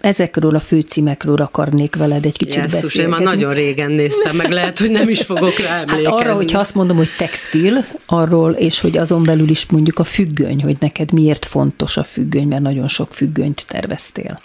ezekről 0.00 0.54
a 0.54 0.60
főcímekről 0.60 1.36
akarnék 1.36 1.96
veled 1.96 2.24
egy 2.24 2.36
kicsit 2.36 2.54
Jesszus, 2.54 2.74
én 2.74 2.80
beszélgetni. 2.82 3.24
már 3.24 3.34
nagyon 3.34 3.54
régen 3.54 3.90
néztem, 3.90 4.36
meg 4.36 4.50
lehet, 4.50 4.78
hogy 4.78 4.90
nem 4.90 5.08
is 5.08 5.20
fogok 5.22 5.58
rá 5.58 5.68
Hát 5.68 5.90
emlékezni. 5.90 6.18
arra, 6.20 6.34
hogyha 6.34 6.58
azt 6.58 6.74
mondom, 6.74 6.96
hogy 6.96 7.08
textil, 7.18 7.84
arról, 8.06 8.52
és 8.52 8.80
hogy 8.80 8.98
azon 8.98 9.22
belül 9.22 9.48
is 9.48 9.66
mondjuk 9.70 9.98
a 9.98 10.04
függöny, 10.04 10.62
hogy 10.62 10.76
neked 10.80 11.12
miért 11.12 11.44
fontos 11.44 11.96
a 11.96 12.04
függöny, 12.04 12.46
mert 12.48 12.62
nagyon 12.62 12.88
sok 12.88 13.12
függönyt 13.12 13.66
terveztél. 13.68 14.40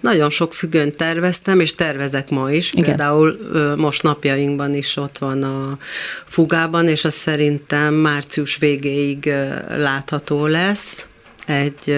Nagyon 0.00 0.30
sok 0.30 0.54
függönyt 0.54 0.96
terveztem, 0.96 1.60
és 1.60 1.74
tervezek 1.74 2.30
ma 2.30 2.50
is. 2.52 2.72
Igen. 2.72 2.84
Például 2.84 3.36
most 3.76 4.02
napjainkban 4.22 4.74
is 4.74 4.96
ott 4.96 5.18
van 5.18 5.42
a 5.42 5.78
fugában, 6.26 6.88
és 6.88 7.04
az 7.04 7.14
szerintem 7.14 7.94
március 7.94 8.56
végéig 8.56 9.32
látható 9.76 10.46
lesz. 10.46 11.06
Egy 11.46 11.96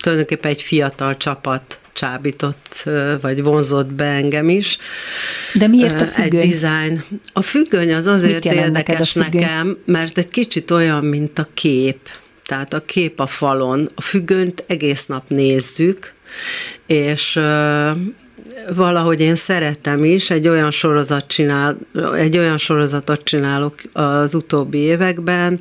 tulajdonképpen 0.00 0.50
egy 0.50 0.62
fiatal 0.62 1.16
csapat 1.16 1.78
csábított, 1.92 2.84
vagy 3.20 3.42
vonzott 3.42 3.92
be 3.92 4.04
engem 4.04 4.48
is. 4.48 4.78
De 5.54 5.66
miért 5.66 6.00
a 6.00 6.04
Ö, 6.04 6.08
Egy 6.22 6.30
függöny? 6.30 6.48
design. 6.50 7.04
A 7.32 7.42
függöny 7.42 7.94
az 7.94 8.06
azért 8.06 8.44
érdekes 8.44 9.10
függöny? 9.10 9.40
nekem, 9.40 9.78
mert 9.86 10.18
egy 10.18 10.28
kicsit 10.30 10.70
olyan, 10.70 11.04
mint 11.04 11.38
a 11.38 11.46
kép. 11.54 12.08
Tehát 12.44 12.74
a 12.74 12.80
kép 12.84 13.20
a 13.20 13.26
falon. 13.26 13.88
A 13.94 14.00
függönyt 14.00 14.64
egész 14.66 15.06
nap 15.06 15.28
nézzük, 15.28 16.12
és 16.86 17.40
valahogy 18.74 19.20
én 19.20 19.34
szeretem 19.34 20.04
is, 20.04 20.30
egy 20.30 20.48
olyan 20.48 20.70
sorozat 20.70 21.26
csinál, 21.26 21.78
egy 22.14 22.38
olyan 22.38 22.56
sorozatot 22.56 23.22
csinálok 23.22 23.74
az 23.92 24.34
utóbbi 24.34 24.78
években, 24.78 25.60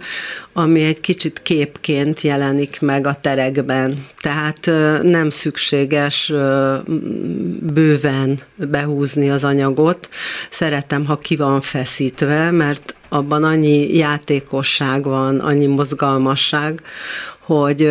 ami 0.53 0.83
egy 0.83 1.01
kicsit 1.01 1.41
képként 1.41 2.21
jelenik 2.21 2.81
meg 2.81 3.07
a 3.07 3.17
terekben. 3.21 4.05
Tehát 4.19 4.71
nem 5.03 5.29
szükséges 5.29 6.33
bőven 7.59 8.39
behúzni 8.55 9.29
az 9.29 9.43
anyagot. 9.43 10.09
Szeretem, 10.49 11.05
ha 11.05 11.17
ki 11.17 11.35
van 11.35 11.61
feszítve, 11.61 12.51
mert 12.51 12.95
abban 13.09 13.43
annyi 13.43 13.95
játékosság 13.95 15.03
van, 15.03 15.39
annyi 15.39 15.65
mozgalmasság, 15.65 16.81
hogy 17.39 17.89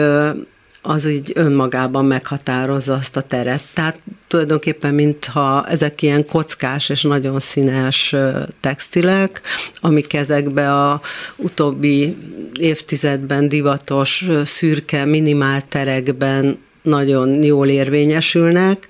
az 0.87 1.07
így 1.07 1.33
önmagában 1.35 2.05
meghatározza 2.05 2.95
azt 2.95 3.17
a 3.17 3.21
teret. 3.21 3.63
Tehát 3.73 4.03
tulajdonképpen, 4.29 4.95
mintha 4.95 5.67
ezek 5.69 6.03
ilyen 6.03 6.27
kockás 6.27 6.89
és 6.89 7.03
nagyon 7.03 7.39
színes 7.39 8.15
textilek, 8.61 9.41
amik 9.81 10.15
ezekbe 10.15 10.85
a 10.85 11.01
utóbbi 11.37 12.17
évtizedben 12.59 13.49
divatos 13.49 14.29
szürke 14.45 15.05
minimál 15.05 15.63
terekben 15.67 16.59
nagyon 16.87 17.43
jól 17.43 17.69
érvényesülnek, 17.69 18.87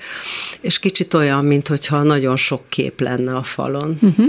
és 0.60 0.78
kicsit 0.78 1.14
olyan, 1.14 1.44
mintha 1.44 2.02
nagyon 2.02 2.36
sok 2.36 2.68
kép 2.68 3.00
lenne 3.00 3.34
a 3.34 3.42
falon. 3.42 3.98
Uh-huh. 4.02 4.26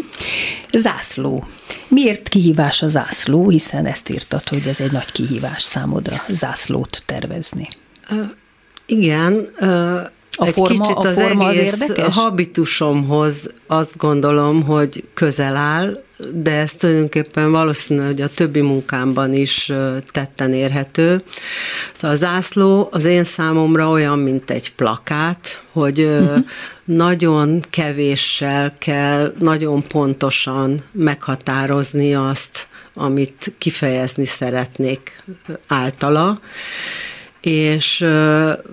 Zászló. 0.74 1.43
Miért 1.88 2.27
kihívás 2.27 2.81
a 2.81 2.88
zászló, 2.88 3.50
hiszen 3.50 3.86
ezt 3.86 4.09
írtad, 4.09 4.47
hogy 4.47 4.67
ez 4.67 4.79
egy 4.79 4.91
nagy 4.91 5.12
kihívás 5.12 5.63
számodra 5.63 6.24
zászlót 6.29 7.03
tervezni. 7.05 7.67
Igen, 8.86 9.47
ö, 9.55 10.00
A 10.39 10.46
egy 10.46 10.53
forma- 10.53 10.82
kicsit 10.82 10.98
az 11.06 11.20
forma 11.20 11.46
az 11.46 11.56
egész 11.58 11.72
érdekes? 11.79 12.15
habitusomhoz 12.15 13.50
azt 13.67 13.98
gondolom, 13.98 14.63
hogy 14.63 15.03
közel 15.13 15.56
áll, 15.56 16.03
de 16.34 16.51
ez 16.51 16.74
tulajdonképpen 16.74 17.51
valószínű, 17.51 18.06
hogy 18.06 18.22
a 18.22 18.27
többi 18.27 18.62
munkámban 18.62 19.34
is 19.34 19.72
tetten 20.12 20.53
érhető. 20.53 21.22
Szóval 21.94 22.15
a 22.15 22.20
zászló 22.20 22.88
az 22.91 23.06
én 23.06 23.24
számomra 23.24 23.89
olyan, 23.89 24.20
mint 24.20 24.50
egy 24.51 24.74
plakát, 24.75 25.62
hogy 25.72 26.08
Mhm. 26.22 26.39
nagyon 26.86 27.62
kevéssel 27.70 28.74
kell 28.79 29.34
nagyon 29.39 29.84
pontosan 29.84 30.84
meghatározni 30.91 32.15
azt, 32.15 32.67
amit 32.94 33.53
kifejezni 33.58 34.25
szeretnék 34.25 35.24
általa, 35.67 36.39
és 37.41 38.06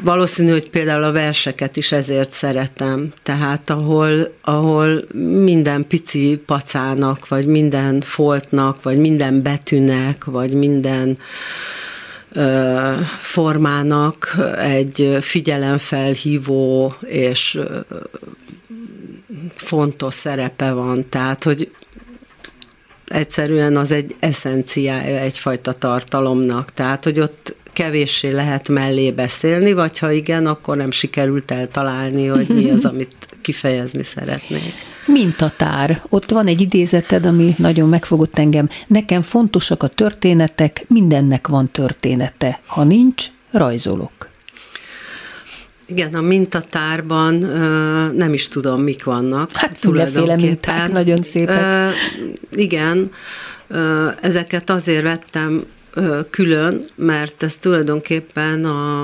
valószínű, 0.02 0.50
hogy 0.50 0.70
például 0.70 1.04
a 1.04 1.12
verseket 1.12 1.76
is 1.76 1.92
ezért 1.92 2.32
szeretem. 2.32 3.12
Tehát 3.22 3.70
ahol, 3.70 4.34
ahol 4.42 5.04
minden 5.42 5.86
pici 5.86 6.42
pacának, 6.46 7.28
vagy 7.28 7.46
minden 7.46 8.00
foltnak, 8.00 8.82
vagy 8.82 8.98
minden 8.98 9.42
betűnek, 9.42 10.24
vagy 10.24 10.52
minden 10.52 11.18
formának 13.20 14.36
egy 14.58 15.18
figyelemfelhívó 15.20 16.94
és 17.00 17.58
fontos 19.54 20.14
szerepe 20.14 20.72
van. 20.72 21.08
Tehát, 21.08 21.44
hogy 21.44 21.70
egyszerűen 23.06 23.76
az 23.76 23.92
egy 23.92 24.14
eszenciája 24.20 25.18
egyfajta 25.18 25.72
tartalomnak. 25.72 26.72
Tehát, 26.72 27.04
hogy 27.04 27.20
ott 27.20 27.56
kevéssé 27.74 28.30
lehet 28.30 28.68
mellé 28.68 29.10
beszélni, 29.10 29.72
vagy 29.72 29.98
ha 29.98 30.10
igen, 30.10 30.46
akkor 30.46 30.76
nem 30.76 30.90
sikerült 30.90 31.50
eltalálni, 31.50 32.26
hogy 32.26 32.48
mi 32.48 32.70
az, 32.70 32.84
amit 32.84 33.16
kifejezni 33.42 34.02
szeretnék. 34.02 34.74
Mintatár. 35.06 36.02
Ott 36.08 36.30
van 36.30 36.46
egy 36.46 36.60
idézeted, 36.60 37.26
ami 37.26 37.54
nagyon 37.58 37.88
megfogott 37.88 38.38
engem. 38.38 38.68
Nekem 38.86 39.22
fontosak 39.22 39.82
a 39.82 39.88
történetek, 39.88 40.84
mindennek 40.88 41.48
van 41.48 41.70
története. 41.70 42.60
Ha 42.66 42.84
nincs, 42.84 43.26
rajzolok. 43.50 44.28
Igen, 45.86 46.14
a 46.14 46.20
mintatárban 46.20 47.42
ö, 47.42 48.12
nem 48.12 48.32
is 48.32 48.48
tudom, 48.48 48.82
mik 48.82 49.04
vannak. 49.04 49.50
Hát 49.52 49.84
mindenféle 49.84 50.36
minták, 50.36 50.92
nagyon 50.92 51.22
szépek. 51.22 51.62
Ö, 51.62 51.88
igen, 52.50 53.10
ö, 53.68 54.08
ezeket 54.20 54.70
azért 54.70 55.02
vettem 55.02 55.64
külön, 56.30 56.84
mert 56.94 57.42
ez 57.42 57.56
tulajdonképpen 57.56 58.64
a, 58.64 59.02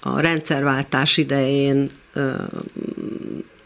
a 0.00 0.20
rendszerváltás 0.20 1.16
idején 1.16 1.90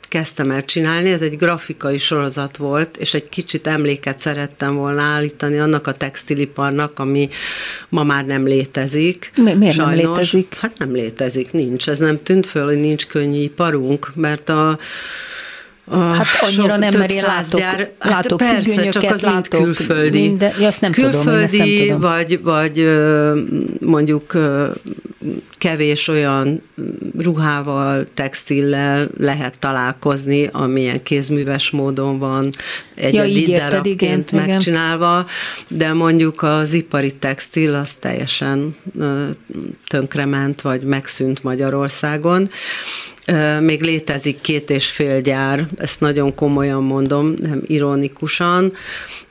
kezdtem 0.08 0.50
el 0.50 0.64
csinálni, 0.64 1.10
ez 1.10 1.22
egy 1.22 1.36
grafikai 1.36 1.98
sorozat 1.98 2.56
volt, 2.56 2.96
és 2.96 3.14
egy 3.14 3.28
kicsit 3.28 3.66
emléket 3.66 4.18
szerettem 4.18 4.74
volna 4.74 5.02
állítani 5.02 5.58
annak 5.58 5.86
a 5.86 5.92
textiliparnak, 5.92 6.98
ami 6.98 7.28
ma 7.88 8.02
már 8.02 8.24
nem 8.24 8.46
létezik. 8.46 9.32
Mi- 9.36 9.54
miért 9.54 9.76
nem 9.76 9.90
létezik? 9.90 10.54
Hát 10.60 10.78
nem 10.78 10.92
létezik, 10.92 11.52
nincs. 11.52 11.88
Ez 11.88 11.98
nem 11.98 12.18
tűnt 12.18 12.46
föl, 12.46 12.64
hogy 12.64 12.80
nincs 12.80 13.06
könnyű 13.06 13.40
iparunk, 13.40 14.12
mert 14.14 14.48
a 14.48 14.78
Hát 15.90 16.26
annyira 16.40 16.62
sok- 16.62 16.78
nem, 16.78 16.98
mert 16.98 17.12
én 17.12 17.22
látok- 17.22 17.60
gyár, 17.60 17.90
látok 17.98 18.42
hát 18.42 18.52
persze, 18.52 18.88
csak 18.88 19.02
az 19.02 19.22
mind 19.22 19.34
látok 19.34 19.62
külföldi. 19.62 20.20
minden- 20.20 20.58
ja, 20.60 20.66
azt 20.66 20.80
nem 20.80 20.92
tudom, 20.92 21.10
én 21.10 21.16
nem 21.16 21.24
külföldi, 21.24 21.80
tudom. 21.86 22.00
vagy, 22.00 22.42
vagy 22.42 22.88
mondjuk 23.80 24.32
kevés 25.58 26.08
olyan 26.08 26.60
ruhával, 27.18 28.06
textillel 28.14 29.08
lehet 29.18 29.58
találkozni, 29.58 30.48
amilyen 30.52 31.02
kézműves 31.02 31.70
módon 31.70 32.18
van 32.18 32.50
egyedi 32.94 33.30
így 33.30 33.48
érted, 33.48 33.68
darabként 33.70 34.02
igen, 34.02 34.24
igen. 34.32 34.46
megcsinálva, 34.48 35.26
de 35.68 35.92
mondjuk 35.92 36.42
az 36.42 36.72
ipari 36.72 37.12
textil 37.12 37.74
az 37.74 37.92
teljesen 37.92 38.74
tönkrement, 39.88 40.60
vagy 40.60 40.82
megszűnt 40.82 41.42
Magyarországon. 41.42 42.48
Még 43.60 43.82
létezik 43.82 44.40
két 44.40 44.70
és 44.70 44.86
fél 44.86 45.20
gyár, 45.20 45.66
ezt 45.78 46.00
nagyon 46.00 46.34
komolyan 46.34 46.82
mondom, 46.82 47.34
nem 47.40 47.60
ironikusan, 47.66 48.72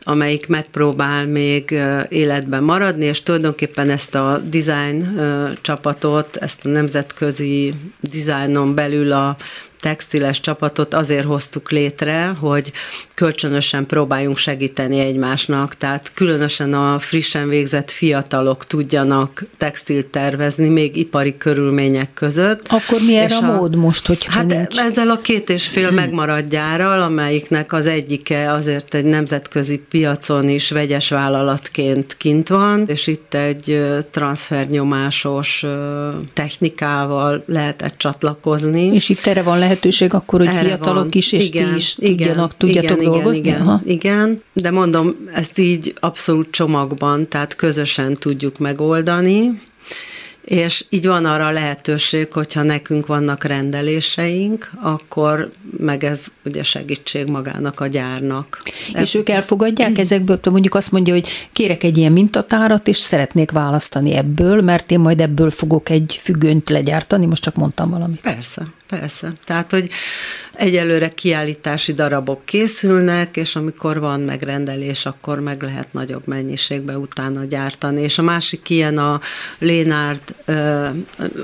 amelyik 0.04 0.48
megpróbál 0.48 1.26
még 1.26 1.80
életben 2.10 2.64
maradni, 2.64 3.06
és 3.06 3.24
tulajdonképpen 3.24 3.90
ezt 3.90 4.16
a 4.16 4.42
design 4.50 5.20
csapatot, 5.62 6.36
ezt 6.36 6.66
a 6.66 6.70
nemzetközi 6.70 7.74
dizájnon 8.00 8.76
belül 8.76 9.12
a 9.12 9.36
textiles 9.80 10.40
csapatot 10.40 10.94
azért 10.94 11.26
hoztuk 11.26 11.72
létre, 11.72 12.34
hogy 12.40 12.72
kölcsönösen 13.14 13.86
próbáljunk 13.86 14.38
segíteni 14.38 15.00
egymásnak, 15.00 15.76
tehát 15.78 16.12
különösen 16.14 16.74
a 16.74 17.00
frissen 17.00 17.50
végzett 17.50 17.92
fiatalok 17.92 18.66
tudjanak 18.66 19.44
textilt 19.58 20.06
tervezni, 20.08 20.68
még 20.68 20.98
ipari 20.98 21.38
körülmények 21.38 22.14
között. 22.14 22.68
Akkor 22.68 23.00
mi 23.06 23.16
erre 23.16 23.26
És 23.26 23.42
a 23.42 23.42
mód 23.42 23.76
most, 23.76 24.08
hogyha 24.08 24.32
Hát 24.32 24.46
nincs? 24.46 24.80
ezzel 24.80 25.10
a 25.10 25.22
két 25.22 25.50
és 25.50 25.68
fél 25.68 25.92
megmaradt 25.92 26.50
gyárral, 26.50 27.02
amelyiknek 27.02 27.74
az 27.74 27.88
egyike 27.88 28.52
azért 28.52 28.94
egy 28.94 29.06
nemzetközi 29.06 29.78
piacon 29.90 30.50
is 30.50 30.72
vegyes 30.72 31.10
vállalatként 31.10 32.18
kint 32.18 32.48
van, 32.48 32.84
és 32.88 33.08
itt 33.08 33.34
egy 33.34 33.86
transfernyomásos 34.12 35.66
technikával 36.34 37.44
lehetett 37.46 37.98
csatlakozni. 37.98 38.86
És 38.94 39.10
itt 39.10 39.26
erre 39.26 39.42
van 39.42 39.60
lehetőség 39.66 40.14
akkor, 40.14 40.40
hogy 40.40 40.48
Erre 40.48 40.60
fiatalok 40.60 40.96
van. 40.98 41.10
is, 41.12 41.32
és 41.32 41.44
igen, 41.44 41.70
ti 41.70 41.76
is 41.76 41.96
igen, 41.98 42.18
tudjanak, 42.18 42.58
tudjatok 42.58 43.02
igen, 43.02 43.12
dolgozni? 43.12 43.48
Igen, 43.48 43.62
Aha. 43.62 43.82
igen, 43.86 44.42
de 44.54 44.72
mondom, 44.72 45.16
ezt 45.34 45.58
így 45.58 45.94
abszolút 46.00 46.52
csomagban, 46.52 47.28
tehát 47.28 47.56
közösen 47.56 48.14
tudjuk 48.14 48.58
megoldani, 48.58 49.60
és 50.46 50.86
így 50.90 51.06
van 51.06 51.26
arra 51.26 51.46
a 51.46 51.52
lehetőség, 51.52 52.32
hogyha 52.32 52.64
nekünk 52.64 53.08
vannak 53.08 53.44
rendeléseink, 53.44 54.72
akkor 54.82 55.52
meg 55.78 56.04
ez 56.04 56.28
ugye 56.46 56.64
segítség 56.64 57.28
magának 57.28 57.80
a 57.80 57.88
gyárnak. 57.88 58.62
És 58.94 59.16
ők 59.16 59.30
elfogadják 59.30 59.98
ezekből, 60.06 60.40
mondjuk 60.44 60.76
azt 60.76 60.92
mondja, 60.92 61.14
hogy 61.14 61.28
kérek 61.52 61.84
egy 61.84 61.98
ilyen 61.98 62.12
mintatárat, 62.12 62.88
és 62.88 62.98
szeretnék 62.98 63.52
választani 63.52 64.14
ebből, 64.14 64.62
mert 64.62 64.92
én 64.92 65.00
majd 65.00 65.20
ebből 65.20 65.52
fogok 65.52 65.90
egy 65.90 66.20
függönyt 66.24 66.70
legyártani, 66.70 67.26
most 67.26 67.42
csak 67.42 67.56
mondtam 67.56 67.90
valamit. 67.90 68.20
Persze, 68.22 68.68
persze. 68.88 69.34
Tehát, 69.46 69.72
hogy 69.72 69.90
egyelőre 70.54 71.10
kiállítási 71.10 71.94
darabok 71.94 72.46
készülnek, 72.46 73.38
és 73.38 73.56
amikor 73.56 74.00
van 74.00 74.22
megrendelés, 74.22 75.06
akkor 75.06 75.40
meg 75.40 75.62
lehet 75.62 75.94
nagyobb 75.94 76.28
mennyiségbe 76.28 76.98
utána 76.98 77.44
gyártani. 77.44 78.02
És 78.02 78.18
a 78.18 78.22
másik 78.22 78.70
ilyen 78.70 78.98
a 78.98 79.20
Lénárd, 79.60 80.36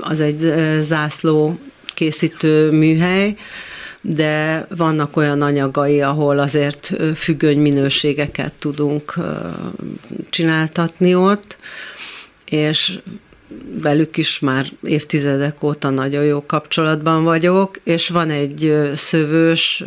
az 0.00 0.20
egy 0.20 0.54
zászló 0.80 1.58
készítő 1.94 2.70
műhely, 2.70 3.34
de 4.00 4.66
vannak 4.76 5.16
olyan 5.16 5.42
anyagai, 5.42 6.00
ahol 6.00 6.38
azért 6.38 6.92
függöny 7.14 7.58
minőségeket 7.58 8.52
tudunk 8.52 9.14
csináltatni 10.30 11.14
ott, 11.14 11.56
és 12.44 12.98
velük 13.82 14.16
is 14.16 14.40
már 14.40 14.66
évtizedek 14.82 15.62
óta 15.62 15.90
nagyon 15.90 16.24
jó 16.24 16.46
kapcsolatban 16.46 17.24
vagyok, 17.24 17.80
és 17.84 18.08
van 18.08 18.30
egy 18.30 18.90
szövős 18.94 19.84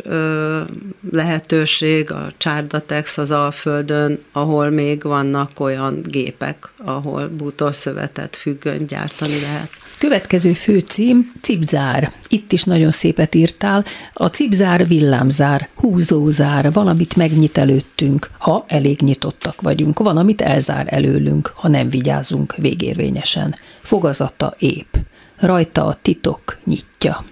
lehetőség, 1.10 2.10
a 2.10 2.26
Csárdatex 2.36 3.18
az 3.18 3.30
Alföldön, 3.30 4.18
ahol 4.32 4.70
még 4.70 5.02
vannak 5.02 5.50
olyan 5.58 6.00
gépek, 6.04 6.70
ahol 6.84 7.28
bútorszövetet, 7.28 8.36
függönyt 8.36 8.86
gyártani 8.86 9.40
lehet. 9.40 9.68
Következő 9.98 10.52
főcím, 10.52 11.26
cipzár. 11.40 12.12
Itt 12.28 12.52
is 12.52 12.62
nagyon 12.62 12.90
szépet 12.90 13.34
írtál. 13.34 13.84
A 14.12 14.26
cipzár 14.26 14.86
villámzár, 14.86 15.68
húzózár, 15.74 16.72
valamit 16.72 17.16
megnyit 17.16 17.58
előttünk, 17.58 18.30
ha 18.38 18.64
elég 18.68 19.00
nyitottak 19.00 19.60
vagyunk. 19.60 19.98
Van, 19.98 20.16
amit 20.16 20.40
elzár 20.40 20.86
előlünk, 20.90 21.52
ha 21.54 21.68
nem 21.68 21.88
vigyázunk 21.88 22.56
végérvényesen. 22.56 23.55
Fogazata 23.82 24.54
épp. 24.58 24.94
Rajta 25.36 25.84
a 25.84 25.98
titok 26.02 26.58
nyitja. 26.64 27.24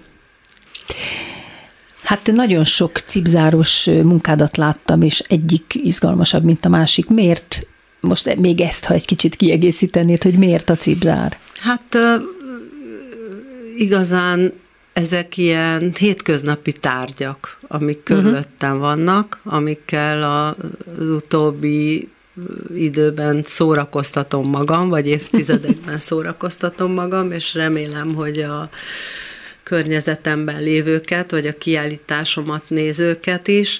Hát 2.03 2.31
nagyon 2.31 2.65
sok 2.65 2.97
cipzáros 2.97 3.85
munkádat 3.85 4.57
láttam, 4.57 5.01
és 5.01 5.19
egyik 5.19 5.75
izgalmasabb, 5.75 6.43
mint 6.43 6.65
a 6.65 6.69
másik. 6.69 7.07
Miért? 7.07 7.67
Most 7.99 8.35
még 8.35 8.61
ezt, 8.61 8.85
ha 8.85 8.93
egy 8.93 9.05
kicsit 9.05 9.35
kiegészítenéd, 9.35 10.23
hogy 10.23 10.37
miért 10.37 10.69
a 10.69 10.75
cipzár? 10.75 11.37
Hát 11.59 11.97
igazán 13.77 14.51
ezek 14.93 15.37
ilyen 15.37 15.91
hétköznapi 15.97 16.71
tárgyak, 16.71 17.59
amik 17.67 18.03
körülöttem 18.03 18.77
vannak, 18.77 19.39
amikkel 19.43 20.23
az 20.97 21.09
utóbbi 21.09 22.07
időben 22.75 23.43
szórakoztatom 23.43 24.49
magam, 24.49 24.89
vagy 24.89 25.07
évtizedekben 25.07 25.97
szórakoztatom 26.07 26.91
magam, 26.91 27.31
és 27.31 27.53
remélem, 27.53 28.15
hogy 28.15 28.41
a 28.41 28.69
környezetemben 29.63 30.61
lévőket, 30.61 31.31
vagy 31.31 31.47
a 31.47 31.57
kiállításomat 31.57 32.63
nézőket 32.67 33.47
is. 33.47 33.79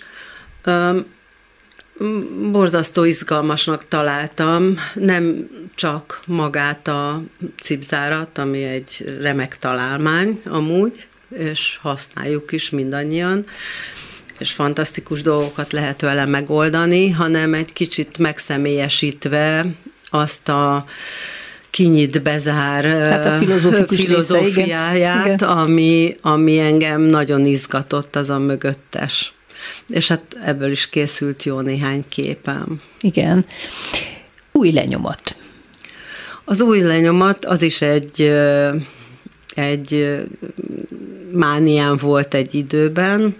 Borzasztó 2.52 3.04
izgalmasnak 3.04 3.88
találtam, 3.88 4.76
nem 4.94 5.50
csak 5.76 6.22
magát 6.26 6.88
a 6.88 7.22
cipzárat, 7.62 8.38
ami 8.38 8.64
egy 8.64 9.18
remek 9.22 9.58
találmány 9.58 10.42
amúgy, 10.46 11.08
és 11.38 11.78
használjuk 11.82 12.52
is 12.52 12.70
mindannyian, 12.70 13.46
és 14.40 14.52
fantasztikus 14.52 15.22
dolgokat 15.22 15.72
lehet 15.72 16.02
vele 16.02 16.26
megoldani, 16.26 17.10
hanem 17.10 17.54
egy 17.54 17.74
kicsit 17.74 18.18
megszemélyesítve 18.18 19.66
azt 20.10 20.50
a 20.50 20.86
kinyit, 21.70 22.22
bezár 22.22 22.84
Tehát 22.84 23.26
a 23.26 23.38
filozófikus 23.38 23.98
filozófiáját, 23.98 25.24
része, 25.24 25.34
igen. 25.34 25.50
ami, 25.50 26.18
ami 26.22 26.60
engem 26.60 27.02
nagyon 27.02 27.46
izgatott, 27.46 28.16
az 28.16 28.30
a 28.30 28.38
mögöttes. 28.38 29.34
És 29.90 30.08
hát 30.08 30.22
ebből 30.44 30.72
is 30.72 30.90
készült 30.90 31.44
jó 31.44 31.60
néhány 31.60 32.04
képem. 32.10 32.82
Igen. 33.02 33.46
Új 34.52 34.72
lenyomat. 34.72 35.38
Az 36.46 36.62
új 36.62 36.82
lenyomat 36.82 37.46
az 37.46 37.62
is 37.62 37.82
egy, 37.82 38.22
egy 39.56 39.94
ö, 39.94 40.22
mániám 41.32 41.98
volt 41.98 42.34
egy 42.34 42.56
időben. 42.56 43.36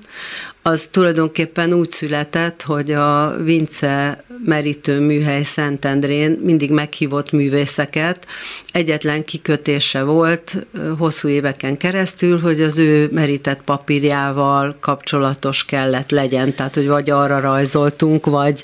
Az 0.68 0.88
tulajdonképpen 0.92 1.74
úgy 1.74 1.90
született, 1.90 2.62
hogy 2.62 2.92
a 2.92 3.36
Vince 3.38 4.24
merítő 4.46 5.00
műhely 5.00 5.44
Szentendrén 5.44 6.40
mindig 6.44 6.72
meghívott 6.72 7.32
művészeket. 7.32 8.28
Egyetlen 8.72 9.24
kikötése 9.24 10.04
volt 10.04 10.66
hosszú 10.98 11.28
éveken 11.28 11.78
keresztül, 11.78 12.40
hogy 12.40 12.62
az 12.62 12.78
ő 12.78 13.10
merített 13.12 13.62
papírjával 13.66 14.76
kapcsolatos 14.80 15.66
kellett 15.66 16.12
legyen, 16.12 16.56
tehát 16.56 16.76
hogy 16.76 16.88
vagy 16.88 17.10
arra 17.10 17.40
rajzoltunk, 17.40 18.26
vagy 18.26 18.64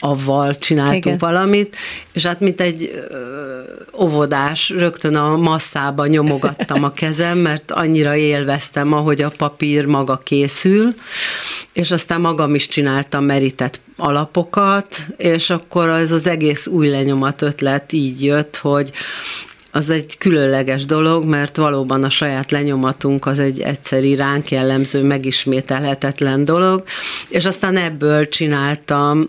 avval 0.00 0.58
csináltunk 0.58 1.04
Igen. 1.04 1.18
Valamit, 1.18 1.76
és 2.12 2.26
hát 2.26 2.40
mint 2.40 2.60
egy 2.60 3.08
óvodás, 3.98 4.68
rögtön 4.68 5.14
a 5.16 5.36
masszába 5.36 6.06
nyomogattam 6.06 6.84
a 6.84 6.92
kezem, 6.92 7.38
mert 7.38 7.70
annyira 7.70 8.16
élveztem, 8.16 8.92
ahogy 8.92 9.22
a 9.22 9.32
papír 9.36 9.86
maga 9.86 10.16
készül, 10.16 10.94
és 11.72 11.90
aztán 11.90 12.20
magam 12.20 12.54
is 12.54 12.68
csináltam 12.68 13.24
merített 13.24 13.80
alapokat, 13.96 15.06
és 15.16 15.50
akkor 15.50 15.88
az 15.88 16.10
az 16.10 16.26
egész 16.26 16.66
új 16.66 16.88
lenyomat 16.88 17.42
ötlet 17.42 17.92
így 17.92 18.24
jött, 18.24 18.56
hogy 18.56 18.92
az 19.70 19.90
egy 19.90 20.18
különleges 20.18 20.84
dolog, 20.84 21.24
mert 21.24 21.56
valóban 21.56 22.04
a 22.04 22.10
saját 22.10 22.50
lenyomatunk 22.50 23.26
az 23.26 23.38
egy 23.38 23.60
egyszeri 23.60 24.14
ránk 24.14 24.50
jellemző, 24.50 25.02
megismételhetetlen 25.02 26.44
dolog, 26.44 26.82
és 27.28 27.44
aztán 27.44 27.76
ebből 27.76 28.28
csináltam 28.28 29.28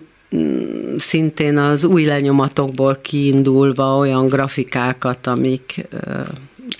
szintén 0.97 1.57
az 1.57 1.83
új 1.83 2.03
lenyomatokból 2.05 2.97
kiindulva 3.01 3.97
olyan 3.97 4.27
grafikákat, 4.27 5.27
amik 5.27 5.87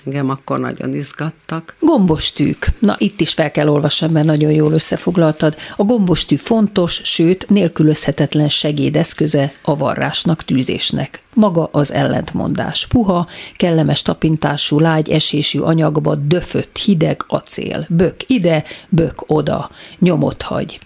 engem 0.06 0.30
akkor 0.30 0.60
nagyon 0.60 0.94
izgattak. 0.94 1.76
Gombostűk. 1.80 2.68
Na, 2.80 2.96
itt 2.98 3.22
is 3.22 3.34
fel 3.34 3.52
kell 3.52 3.68
olvasnom, 3.68 4.12
mert 4.12 4.26
nagyon 4.26 4.52
jól 4.52 4.74
összefoglaltad. 4.74 5.56
A 5.76 5.84
gombostű 5.84 6.36
fontos, 6.36 7.02
sőt, 7.04 7.50
nélkülözhetetlen 7.50 8.50
segédeszköze 8.50 9.52
a 9.62 9.78
varrásnak, 9.78 10.44
tűzésnek. 10.44 11.24
Maga 11.34 11.70
az 11.72 11.94
ellentmondás. 11.94 12.88
Puha, 12.88 13.28
kellemes 13.58 14.02
tapintású, 14.02 14.80
lágy 14.80 15.10
esésű 15.10 15.60
anyagba 15.60 16.16
döfött, 16.16 16.78
hideg 16.78 17.24
acél. 17.28 17.86
Bök 17.90 18.16
ide, 18.28 18.64
bök 18.90 19.24
oda. 19.28 19.70
Nyomot 20.00 20.42
hagy. 20.42 20.80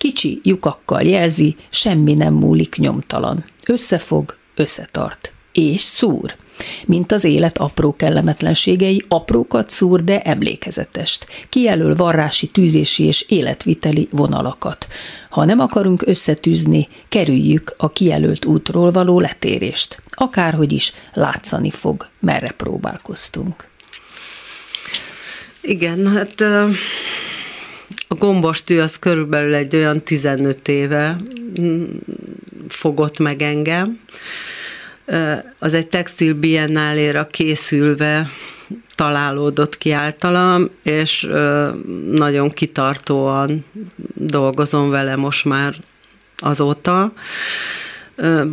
Kicsi 0.00 0.40
lyukakkal 0.42 1.02
jelzi, 1.02 1.56
semmi 1.70 2.14
nem 2.14 2.34
múlik 2.34 2.76
nyomtalan. 2.76 3.44
Összefog, 3.66 4.36
összetart. 4.54 5.32
És 5.52 5.80
szúr. 5.80 6.34
Mint 6.86 7.12
az 7.12 7.24
élet 7.24 7.58
apró 7.58 7.96
kellemetlenségei, 7.96 9.04
aprókat 9.08 9.70
szúr, 9.70 10.04
de 10.04 10.20
emlékezetest. 10.20 11.26
Kijelöl 11.48 11.96
varrási, 11.96 12.46
tűzési 12.46 13.04
és 13.04 13.24
életviteli 13.28 14.08
vonalakat. 14.10 14.88
Ha 15.30 15.44
nem 15.44 15.60
akarunk 15.60 16.06
összetűzni, 16.06 16.88
kerüljük 17.08 17.74
a 17.76 17.90
kijelölt 17.92 18.44
útról 18.44 18.90
való 18.90 19.20
letérést. 19.20 20.02
Akárhogy 20.10 20.72
is 20.72 20.92
látszani 21.12 21.70
fog, 21.70 22.08
merre 22.20 22.50
próbálkoztunk. 22.56 23.68
Igen, 25.60 26.06
hát 26.06 26.40
ö, 26.40 26.68
a 28.12 28.14
gombostű 28.14 28.78
az 28.78 28.98
körülbelül 28.98 29.54
egy 29.54 29.76
olyan 29.76 29.98
15 29.98 30.68
éve 30.68 31.16
mm, 31.60 31.84
fogott 32.68 33.18
meg 33.18 33.42
engem. 33.42 34.00
Az 35.58 35.74
egy 35.74 35.86
textil 35.86 36.34
biennáléra 36.34 37.26
készülve 37.26 38.26
találódott 38.94 39.78
ki 39.78 39.92
általam, 39.92 40.70
és 40.82 41.28
nagyon 42.10 42.50
kitartóan 42.50 43.64
dolgozom 44.14 44.90
vele 44.90 45.16
most 45.16 45.44
már 45.44 45.74
azóta. 46.38 47.12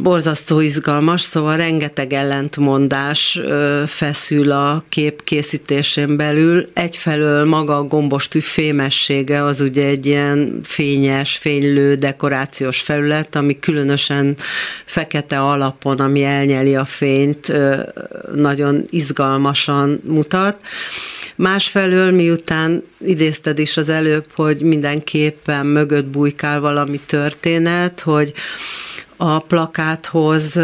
Borzasztó 0.02 0.60
izgalmas, 0.60 1.22
szóval 1.22 1.58
rengeteg 1.58 2.14
ellentmondás 2.14 3.42
feszül 3.88 4.52
a 4.52 4.84
kép 4.90 5.24
készítésén 5.24 6.18
belül. 6.18 6.66
Egyfelől 6.74 7.46
maga 7.46 7.78
a 7.78 7.84
gombostű 7.84 8.40
fémessége 8.40 9.44
az 9.44 9.62
ugye 9.62 9.86
egy 9.86 10.06
ilyen 10.06 10.60
fényes, 10.64 11.38
fénylő 11.38 11.96
dekorációs 11.96 12.80
felület, 12.80 13.36
ami 13.36 13.60
különösen 13.60 14.38
fekete 14.86 15.40
alapon, 15.40 16.00
ami 16.00 16.24
elnyeli 16.24 16.76
a 16.76 16.86
fényt, 16.86 17.54
nagyon 18.34 18.86
izgalmasan 18.90 20.02
mutat. 20.04 20.62
Másfelől, 21.36 22.12
miután 22.12 22.84
idézted 23.06 23.60
is 23.60 23.78
az 23.78 23.90
előbb, 23.90 24.26
hogy 24.36 24.62
mindenképpen 24.62 25.66
mögött 25.66 26.06
bujkál 26.06 26.60
valami 26.60 27.00
történet, 27.06 28.00
hogy 28.00 28.34
a 29.18 29.40
plakáthoz 29.40 30.60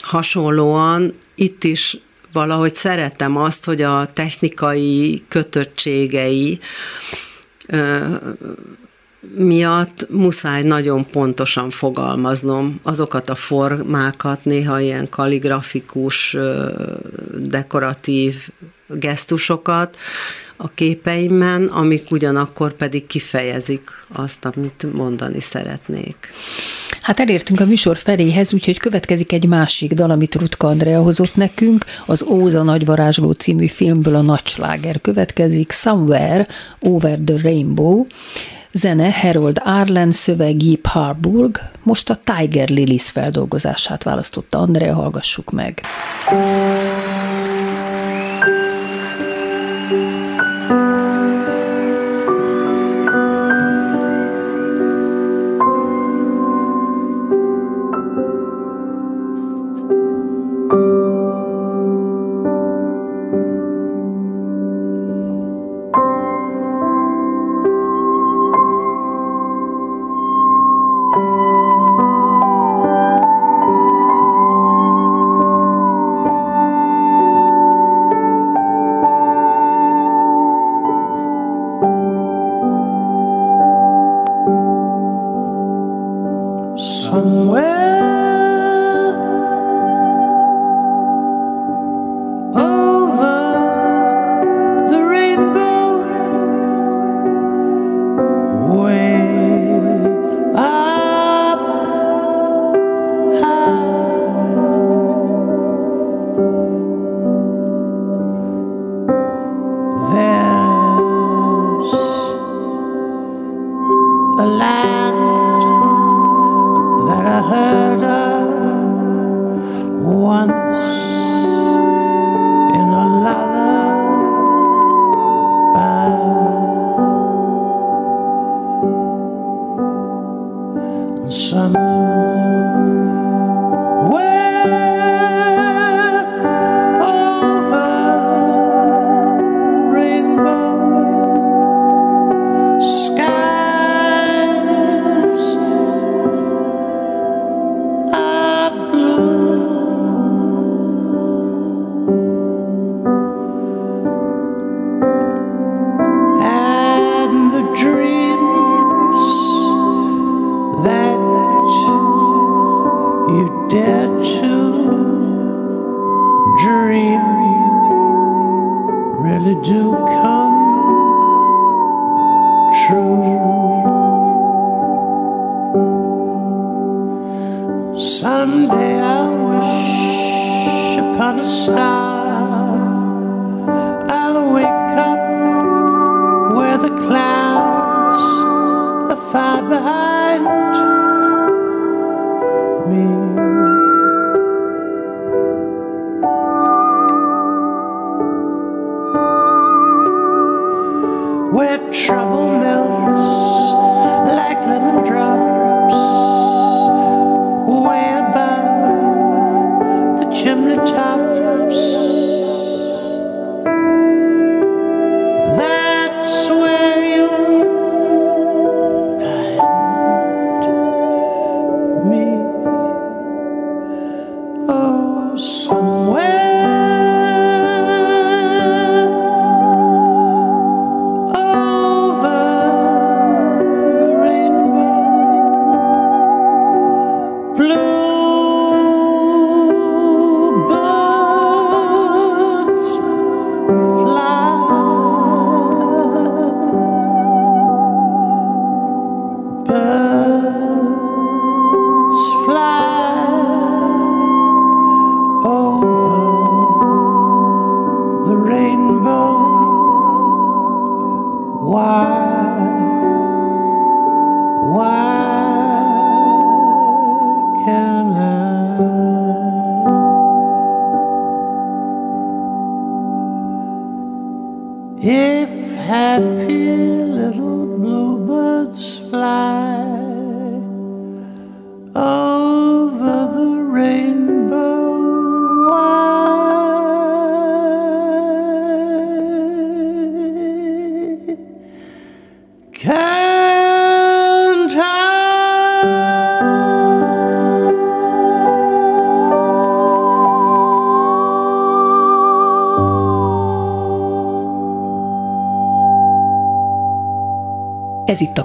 hasonlóan 0.00 1.14
itt 1.34 1.64
is 1.64 1.98
valahogy 2.32 2.74
szeretem 2.74 3.36
azt, 3.36 3.64
hogy 3.64 3.82
a 3.82 4.06
technikai 4.12 5.24
kötöttségei 5.28 6.58
miatt 9.34 10.06
muszáj 10.10 10.62
nagyon 10.62 11.06
pontosan 11.06 11.70
fogalmaznom 11.70 12.80
azokat 12.82 13.28
a 13.28 13.34
formákat, 13.34 14.44
néha 14.44 14.80
ilyen 14.80 15.08
kaligrafikus, 15.08 16.36
dekoratív 17.34 18.48
gesztusokat 18.88 19.96
a 20.56 20.68
képeimben, 20.68 21.66
amik 21.66 22.10
ugyanakkor 22.10 22.72
pedig 22.72 23.06
kifejezik 23.06 23.90
azt, 24.12 24.44
amit 24.44 24.92
mondani 24.92 25.40
szeretnék. 25.40 26.32
Hát 27.00 27.20
elértünk 27.20 27.60
a 27.60 27.66
műsor 27.66 27.96
feléhez, 27.96 28.54
úgyhogy 28.54 28.78
következik 28.78 29.32
egy 29.32 29.46
másik 29.46 29.92
dal, 29.92 30.10
amit 30.10 30.34
Rutka 30.34 30.66
Andrea 30.66 31.02
hozott 31.02 31.36
nekünk. 31.36 31.84
Az 32.06 32.22
Óza 32.22 32.62
nagyvarázsló 32.62 33.32
című 33.32 33.66
filmből 33.66 34.14
a 34.14 34.20
nagysláger 34.20 35.00
következik, 35.00 35.72
Somewhere 35.72 36.46
Over 36.80 37.18
the 37.24 37.36
Rainbow. 37.42 38.06
Zene 38.72 39.12
Harold 39.12 39.60
Arlen, 39.64 40.12
szöveg 40.12 40.62
Yip 40.62 40.86
Harburg. 40.86 41.60
Most 41.82 42.10
a 42.10 42.18
Tiger 42.24 42.68
Lilies 42.68 43.10
feldolgozását 43.10 44.02
választotta 44.02 44.58
Andrea, 44.58 44.94
hallgassuk 44.94 45.50
meg. 45.50 45.80
somewhere 46.30 47.25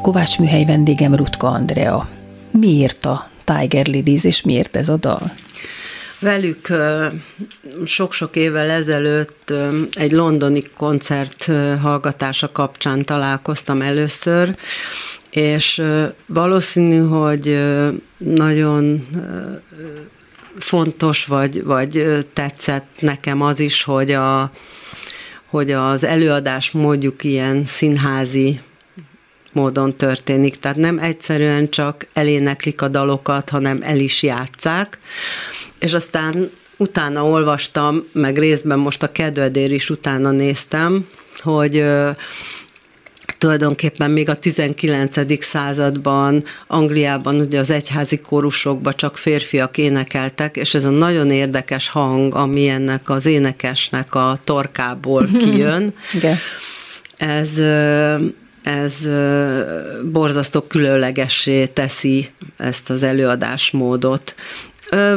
Kovács 0.02 0.40
műhely 0.40 0.66
vendégem 0.66 1.16
Rutka 1.16 1.48
Andrea. 1.48 2.10
Miért 2.52 3.06
a 3.06 3.30
Tiger 3.44 3.88
Lilies, 3.88 4.24
és 4.24 4.42
miért 4.42 4.76
ez 4.76 4.90
a 4.90 4.96
dal? 4.96 5.32
Velük 6.20 6.74
sok-sok 7.86 8.36
évvel 8.36 8.70
ezelőtt 8.70 9.54
egy 9.94 10.12
londoni 10.12 10.64
koncert 10.78 11.52
hallgatása 11.82 12.52
kapcsán 12.52 13.06
találkoztam 13.06 13.82
először, 13.82 14.56
és 15.30 15.82
valószínű, 16.26 17.00
hogy 17.00 17.60
nagyon 18.18 19.08
fontos, 20.58 21.26
vagy, 21.26 21.64
vagy 21.64 22.26
tetszett 22.34 22.88
nekem 23.00 23.42
az 23.42 23.60
is, 23.60 23.84
hogy, 23.84 24.12
a, 24.12 24.52
hogy 25.46 25.72
az 25.72 26.04
előadás 26.04 26.72
mondjuk 26.72 27.24
ilyen 27.24 27.66
színházi 27.66 28.60
módon 29.52 29.96
történik. 29.96 30.56
Tehát 30.56 30.78
nem 30.78 31.00
egyszerűen 31.00 31.70
csak 31.70 32.08
eléneklik 32.14 32.82
a 32.82 32.88
dalokat, 32.88 33.50
hanem 33.50 33.80
el 33.82 34.00
is 34.00 34.24
játszák. 34.24 35.00
És 35.80 35.94
aztán 35.94 36.52
utána 36.78 37.26
olvastam, 37.26 38.04
meg 38.12 38.38
részben 38.38 38.80
most 38.80 39.04
a 39.04 39.12
kedvedér 39.12 39.72
is 39.72 39.90
utána 39.90 40.32
néztem, 40.32 41.08
hogy 41.40 41.84
tulajdonképpen 43.38 44.12
még 44.12 44.30
a 44.30 44.36
19. 44.36 45.44
században 45.44 46.44
Angliában 46.68 47.36
ugye 47.36 47.60
az 47.60 47.70
egyházi 47.70 48.18
kórusokban 48.18 48.94
csak 48.96 49.18
férfiak 49.18 49.78
énekeltek, 49.78 50.56
és 50.56 50.74
ez 50.74 50.86
a 50.86 50.90
nagyon 50.90 51.32
érdekes 51.32 51.90
hang, 51.90 52.36
ami 52.36 52.68
ennek 52.68 53.10
az 53.10 53.26
énekesnek 53.26 54.16
a 54.16 54.38
torkából 54.44 55.28
kijön, 55.44 55.94
Igen. 56.14 56.38
ez, 57.18 57.62
ez 58.64 59.08
borzasztó 60.12 60.62
különlegessé 60.62 61.66
teszi 61.66 62.30
ezt 62.58 62.90
az 62.90 63.04
előadásmódot. 63.04 64.36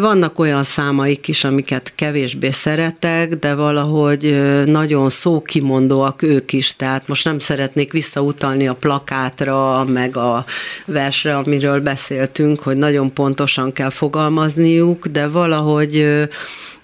Vannak 0.00 0.38
olyan 0.38 0.62
számaik 0.62 1.28
is, 1.28 1.44
amiket 1.44 1.92
kevésbé 1.94 2.50
szeretek, 2.50 3.34
de 3.34 3.54
valahogy 3.54 4.42
nagyon 4.66 5.08
szókimondóak 5.08 6.22
ők 6.22 6.52
is, 6.52 6.76
tehát 6.76 7.08
most 7.08 7.24
nem 7.24 7.38
szeretnék 7.38 7.92
visszautalni 7.92 8.68
a 8.68 8.72
plakátra, 8.72 9.84
meg 9.84 10.16
a 10.16 10.44
versre, 10.86 11.36
amiről 11.36 11.80
beszéltünk, 11.80 12.60
hogy 12.60 12.76
nagyon 12.76 13.12
pontosan 13.12 13.72
kell 13.72 13.90
fogalmazniuk, 13.90 15.06
de 15.06 15.28
valahogy 15.28 16.06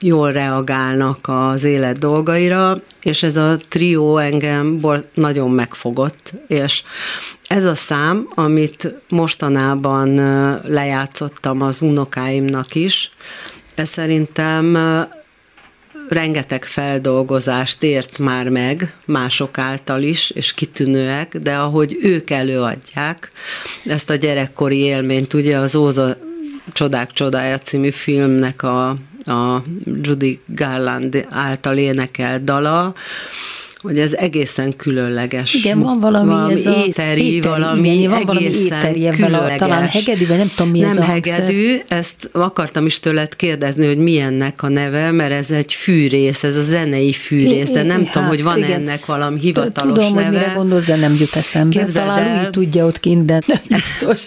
jól 0.01 0.33
reagálnak 0.33 1.19
az 1.29 1.65
élet 1.65 1.99
dolgaira, 1.99 2.81
és 3.03 3.23
ez 3.23 3.37
a 3.37 3.59
trió 3.69 4.19
engem 4.19 4.81
bor- 4.81 5.09
nagyon 5.15 5.51
megfogott, 5.51 6.33
és 6.47 6.83
ez 7.47 7.65
a 7.65 7.75
szám, 7.75 8.29
amit 8.35 8.95
mostanában 9.09 10.15
lejátszottam 10.65 11.63
az 11.63 11.83
unokáimnak 11.83 12.75
is, 12.75 13.11
ez 13.75 13.89
szerintem 13.89 14.77
rengeteg 16.09 16.65
feldolgozást 16.65 17.83
ért 17.83 18.19
már 18.19 18.49
meg 18.49 18.95
mások 19.05 19.59
által 19.59 20.03
is, 20.03 20.31
és 20.31 20.55
kitűnőek, 20.55 21.37
de 21.39 21.55
ahogy 21.55 21.99
ők 22.03 22.31
előadják 22.31 23.33
ezt 23.85 24.11
a 24.11 24.15
gyerekkori 24.15 24.79
élményt, 24.79 25.35
ugye 25.35 25.57
az 25.57 25.75
Óza 25.75 26.17
Csodák 26.73 27.13
csodája 27.13 27.59
című 27.59 27.91
filmnek 27.91 28.63
a, 28.63 28.95
a 29.25 29.63
Judy 30.03 30.41
Garland 30.47 31.27
által 31.31 31.77
énekelt 31.77 32.45
dala, 32.45 32.95
hogy 33.83 33.99
ez 33.99 34.13
egészen 34.13 34.77
különleges. 34.77 35.55
Igen, 35.55 35.79
van 35.79 36.01
valami, 36.01 36.29
valami 36.29 36.53
ez 36.53 36.67
a 36.67 36.83
éteri, 36.87 37.35
éteri, 37.35 37.41
valami 37.55 37.99
igen, 37.99 38.11
van 38.11 38.23
valami 38.25 38.45
egészen 38.47 38.79
éteri 38.79 39.07
ebben 39.07 39.23
a- 39.23 39.27
különleges. 39.27 39.59
talán 39.59 39.87
hegedű, 39.87 40.27
vagy 40.27 40.37
nem 40.37 40.51
tudom, 40.57 40.73
mi 40.73 40.83
ez 40.83 40.95
nem 40.95 41.03
a 41.03 41.07
hangszer. 41.07 41.35
hegedű, 41.39 41.77
ezt 41.89 42.29
akartam 42.33 42.87
is 42.87 43.01
tőled 43.01 43.37
kérdezni, 43.37 43.87
hogy 43.87 43.97
mi 43.99 44.19
ennek 44.19 44.63
a 44.63 44.69
neve, 44.69 45.11
mert 45.11 45.33
ez 45.33 45.51
egy 45.51 45.73
fűrész, 45.73 46.43
ez 46.43 46.57
a 46.57 46.63
zenei 46.63 47.13
fűrész, 47.13 47.71
de 47.71 47.83
nem 47.83 48.05
Hát, 48.05 48.13
tudom, 48.13 48.29
hogy 48.29 48.43
van 48.43 48.63
ennek 48.63 49.07
valami 49.07 49.39
hivatalos 49.41 49.99
Tudom, 50.05 50.15
neve. 50.15 50.27
hogy 50.29 50.37
mire 50.39 50.53
gondolsz, 50.57 50.85
de 50.85 50.97
nem 50.97 51.15
jut 51.19 51.37
eszembe. 51.37 51.79
Képzeld 51.81 52.07
Talán 52.07 52.29
el- 52.29 52.51
tudja 52.51 52.87
ott 52.87 53.01
kint, 53.01 53.25
de 53.25 53.39
nem 53.47 53.59
biztos. 53.69 54.27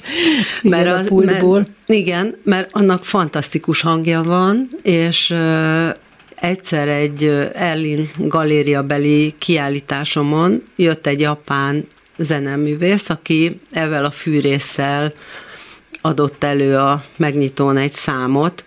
Igen, 0.61 0.87
a 0.87 1.01
pultból. 1.01 1.55
Mert, 1.57 1.69
igen, 1.85 2.35
mert 2.43 2.69
annak 2.73 3.05
fantasztikus 3.05 3.81
hangja 3.81 4.23
van, 4.23 4.67
és 4.81 5.35
egyszer 6.35 6.87
egy 6.87 7.23
ö, 7.23 7.45
Erlin 7.53 8.09
galéria 8.17 8.83
beli 8.83 9.35
kiállításomon 9.37 10.63
jött 10.75 11.07
egy 11.07 11.19
japán 11.19 11.87
zeneművész, 12.17 13.09
aki 13.09 13.59
ezzel 13.71 14.05
a 14.05 14.11
fűrésszel 14.11 15.13
adott 16.01 16.43
elő 16.43 16.77
a 16.77 17.03
megnyitón 17.15 17.77
egy 17.77 17.93
számot, 17.93 18.65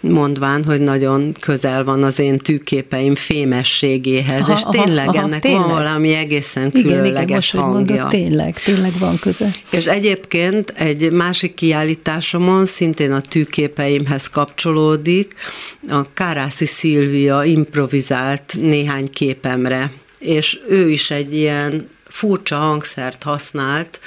mondván, 0.00 0.64
hogy 0.64 0.80
nagyon 0.80 1.34
közel 1.40 1.84
van 1.84 2.02
az 2.02 2.18
én 2.18 2.38
tűképeim 2.38 3.14
fémességéhez, 3.14 4.40
Aha, 4.40 4.52
és 4.52 4.60
tényleg 4.70 5.08
aha, 5.08 5.18
ennek 5.22 5.40
tényleg. 5.40 5.60
van 5.60 5.68
valami 5.70 6.14
egészen 6.14 6.66
Igen, 6.66 6.80
igen, 6.80 6.96
különleges 6.98 7.52
most, 7.52 7.64
hangja. 7.64 7.94
mondod, 7.94 8.08
tényleg, 8.08 8.54
tényleg 8.54 8.92
van 8.98 9.18
köze. 9.18 9.54
És 9.70 9.86
egyébként 9.86 10.70
egy 10.76 11.12
másik 11.12 11.54
kiállításomon 11.54 12.64
szintén 12.64 13.12
a 13.12 13.20
tűképeimhez 13.20 14.26
kapcsolódik, 14.26 15.34
a 15.88 16.12
Kárászi 16.12 16.66
Szilvia 16.66 17.44
improvizált 17.44 18.56
néhány 18.60 19.10
képemre, 19.10 19.92
és 20.18 20.58
ő 20.68 20.90
is 20.90 21.10
egy 21.10 21.34
ilyen 21.34 21.88
furcsa 22.04 22.56
hangszert 22.56 23.22
használt, 23.22 24.00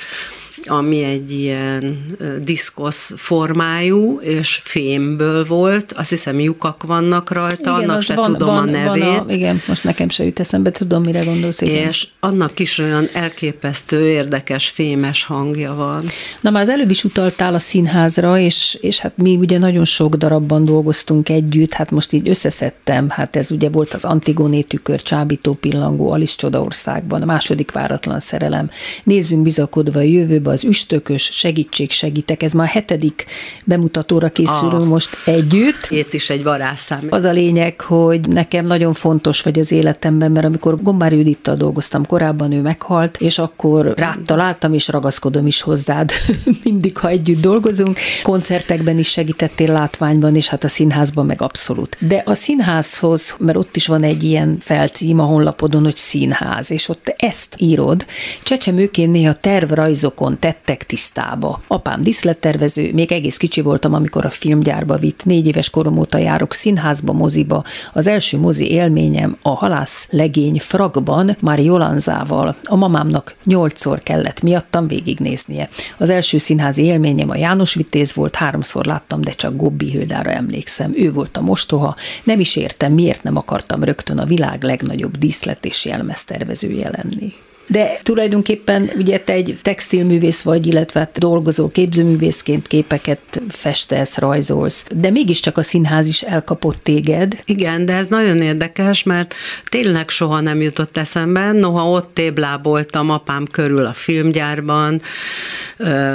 ami 0.65 1.04
egy 1.04 1.32
ilyen 1.32 2.06
diszkosz 2.41 3.13
formájú, 3.15 4.19
és 4.19 4.60
fémből 4.63 5.45
volt, 5.45 5.91
azt 5.91 6.10
hiszem 6.10 6.39
lyukak 6.39 6.84
vannak 6.84 7.32
rajta, 7.32 7.73
annak 7.73 7.97
az 7.97 8.04
se 8.04 8.13
tudom 8.13 8.49
a 8.49 8.63
nevét. 8.63 9.04
Van 9.04 9.15
a, 9.17 9.26
igen, 9.28 9.62
most 9.67 9.84
nekem 9.84 10.10
se 10.10 10.23
jut 10.23 10.39
eszembe, 10.39 10.71
tudom, 10.71 11.04
mire 11.04 11.23
gondolsz. 11.23 11.62
Igen. 11.62 11.88
és 11.88 12.08
annak 12.19 12.60
is 12.60 12.78
olyan 12.78 13.08
elképesztő, 13.13 14.10
érdekes, 14.10 14.67
fémes 14.67 15.23
hangja 15.23 15.73
van. 15.73 16.06
Na 16.41 16.49
már 16.49 16.62
az 16.62 16.69
előbb 16.69 16.89
is 16.89 17.04
utaltál 17.04 17.54
a 17.54 17.60
színházra, 17.60 18.38
és, 18.38 18.78
és 18.82 18.99
hát 18.99 19.17
mi 19.17 19.36
ugye 19.36 19.58
nagyon 19.58 19.86
sok 19.86 20.15
darabban 20.15 20.65
dolgoztunk 20.65 21.30
együtt, 21.30 21.73
hát 21.73 21.91
most 21.91 22.13
így 22.13 22.30
összeszedtem, 22.30 23.10
hát 23.10 23.36
ez 23.36 23.52
ugye 23.52 23.69
volt 23.69 23.93
az 23.93 24.06
Antigoné 24.06 24.62
tükör, 24.62 25.02
Csábító 25.02 25.54
pillangó, 25.54 26.12
Alice 26.12 26.36
Csodaországban, 26.38 27.21
a 27.21 27.26
második 27.26 27.71
váratlan 27.71 28.19
szerelem, 28.19 28.69
Nézzünk 29.04 29.41
bizakodva 29.41 29.99
a 29.99 30.02
jövőbe, 30.02 30.49
az 30.53 30.63
üstökös, 30.63 31.23
segítség, 31.33 31.91
segítek, 31.91 32.43
ez 32.43 32.51
már 32.51 32.67
a 32.67 32.69
hetedik 32.69 33.25
bemutatóra 33.65 34.29
készülünk 34.29 34.73
Ah. 34.73 34.87
most 34.87 35.17
együtt. 35.25 35.87
Itt 35.89 36.13
is 36.13 36.29
egy 36.29 36.43
varázsszám. 36.43 37.07
Az 37.09 37.23
a 37.23 37.31
lényeg, 37.31 37.81
hogy 37.81 38.27
nekem 38.27 38.65
nagyon 38.65 38.93
fontos 38.93 39.41
vagy 39.41 39.59
az 39.59 39.71
életemben, 39.71 40.31
mert 40.31 40.45
amikor 40.45 40.81
Gombár 40.81 41.13
Judittal 41.13 41.55
dolgoztam 41.55 42.05
korábban, 42.05 42.51
ő 42.51 42.61
meghalt, 42.61 43.17
és 43.17 43.39
akkor 43.39 43.93
rád 43.95 44.19
találtam, 44.25 44.73
és 44.73 44.87
ragaszkodom 44.87 45.47
is 45.47 45.61
hozzád 45.61 46.11
mindig, 46.63 46.97
ha 46.97 47.07
együtt 47.07 47.41
dolgozunk. 47.41 47.97
Koncertekben 48.23 48.97
is 48.97 49.07
segítettél 49.09 49.71
látványban, 49.71 50.35
és 50.35 50.47
hát 50.47 50.63
a 50.63 50.67
színházban 50.69 51.25
meg 51.25 51.41
abszolút. 51.41 51.97
De 51.99 52.21
a 52.25 52.33
színházhoz, 52.33 53.35
mert 53.39 53.57
ott 53.57 53.75
is 53.75 53.87
van 53.87 54.03
egy 54.03 54.23
ilyen 54.23 54.57
felcím 54.59 55.19
a 55.19 55.23
honlapodon, 55.23 55.83
hogy 55.83 55.95
színház, 55.95 56.71
és 56.71 56.89
ott 56.89 57.13
ezt 57.17 57.55
írod. 57.57 58.05
Csecsemőként 58.43 59.11
néha 59.11 59.33
tervrajzokon 59.33 60.39
tettek 60.43 60.84
tisztába. 60.84 61.62
Apám 61.67 62.03
diszlettervező, 62.03 62.93
még 62.93 63.12
egész 63.12 63.38
kicsi 63.38 63.62
voltam, 63.62 63.93
amikor 63.93 64.25
a 64.25 64.29
filmgyárba 64.29 64.97
vitt. 64.97 65.25
Négy 65.25 65.47
éves 65.47 65.69
korom 65.69 65.97
óta 65.97 66.17
járok 66.17 66.53
színházba, 66.53 67.13
moziba. 67.13 67.63
Az 67.93 68.08
első 68.08 68.38
mozi 68.38 68.71
élményem 68.71 69.38
a 69.41 69.49
halász 69.49 70.08
legény 70.12 70.60
fragban, 70.60 71.38
már 71.41 71.60
Jolanzával. 71.60 72.56
A 72.63 72.75
mamámnak 72.75 73.36
nyolcszor 73.43 73.99
kellett 73.99 74.41
miattam 74.41 74.88
végignéznie. 74.88 75.69
Az 75.97 76.10
első 76.10 76.38
színházi 76.38 76.84
élményem 76.84 77.29
a 77.29 77.38
János 77.38 77.73
Vitéz 77.73 78.13
volt, 78.13 78.36
háromszor 78.36 78.86
láttam, 78.86 79.21
de 79.21 79.32
csak 79.32 79.56
Gobbi 79.56 79.89
Hildára 79.89 80.32
emlékszem. 80.32 80.93
Ő 80.95 81.12
volt 81.12 81.38
a 81.38 81.41
mostoha. 81.41 81.95
Nem 82.23 82.39
is 82.39 82.56
értem, 82.56 82.93
miért 82.93 83.23
nem 83.23 83.38
akartam 83.38 83.84
rögtön 83.84 84.17
a 84.17 84.25
világ 84.25 84.63
legnagyobb 84.63 85.17
díszlet 85.17 85.65
és 85.65 85.86
jelmeztervezője 85.86 86.89
lenni. 86.89 87.34
De 87.67 87.99
tulajdonképpen 88.04 88.89
ugye 88.97 89.19
te 89.19 89.34
egy 89.34 89.60
textilművész 89.62 90.41
vagy, 90.41 90.67
illetve 90.67 90.99
hát 90.99 91.19
dolgozó 91.19 91.67
képzőművészként 91.67 92.67
képeket 92.67 93.41
festesz, 93.49 94.17
rajzolsz, 94.17 94.86
de 94.95 95.10
mégiscsak 95.10 95.58
a 95.58 95.63
színház 95.63 96.08
is 96.08 96.21
elkapott 96.21 96.84
téged. 96.84 97.41
Igen, 97.45 97.86
de 97.86 97.95
ez 97.95 98.08
nagyon 98.08 98.41
érdekes, 98.41 99.04
mert 99.04 99.36
tényleg 99.69 100.10
soha 100.10 100.39
nem 100.39 100.62
jutott 100.62 100.97
eszembe, 100.97 101.52
noha 101.52 101.89
ott 101.89 102.13
tébláboltam 102.13 103.10
apám 103.10 103.45
körül 103.52 103.86
a 103.86 103.93
filmgyárban, 103.93 105.02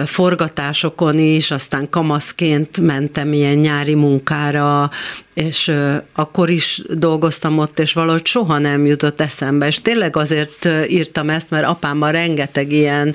forgatásokon 0.05 1.19
is, 1.19 1.51
aztán 1.51 1.91
kamaszként 1.91 2.81
mentem 2.81 3.33
ilyen 3.33 3.59
nyári 3.59 3.95
munkára, 3.95 4.91
és 5.39 5.73
akkor 6.15 6.51
is 6.51 6.83
dolgoztam 6.91 7.59
ott, 7.59 7.79
és 7.79 7.93
valahogy 7.93 8.27
soha 8.27 8.59
nem 8.59 8.87
jutott 8.87 9.21
eszembe, 9.21 9.67
és 9.67 9.81
tényleg 9.81 10.17
azért 10.17 10.69
írtam 10.89 11.31
ezt, 11.31 11.51
mert 11.51 11.67
apámmal 11.67 12.13
rengeteg 12.13 12.73
ilyen 12.73 13.15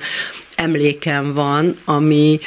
emlékem 0.55 1.33
van, 1.33 1.75
ami, 1.85 2.39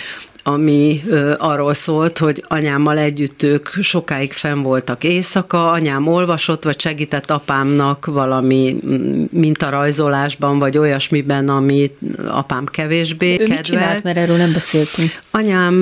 ami 0.42 1.02
ö, 1.08 1.34
arról 1.38 1.74
szólt, 1.74 2.18
hogy 2.18 2.44
anyámmal 2.48 2.98
együtt 2.98 3.42
ők 3.42 3.68
sokáig 3.80 4.32
fenn 4.32 4.62
voltak 4.62 5.04
éjszaka, 5.04 5.70
anyám 5.70 6.06
olvasott, 6.06 6.64
vagy 6.64 6.80
segített 6.80 7.30
apámnak 7.30 8.06
valami 8.06 8.76
mm, 8.86 9.24
mintarajzolásban, 9.30 10.58
vagy 10.58 10.78
olyasmiben, 10.78 11.48
amit 11.48 11.98
apám 12.26 12.64
kevésbé 12.64 13.32
Ő 13.32 13.36
mit 13.38 13.38
kedvelt. 13.38 13.64
csinált, 13.64 14.02
mert 14.02 14.16
erről 14.16 14.36
nem 14.36 14.52
beszéltünk. 14.52 15.10
Anyám 15.30 15.74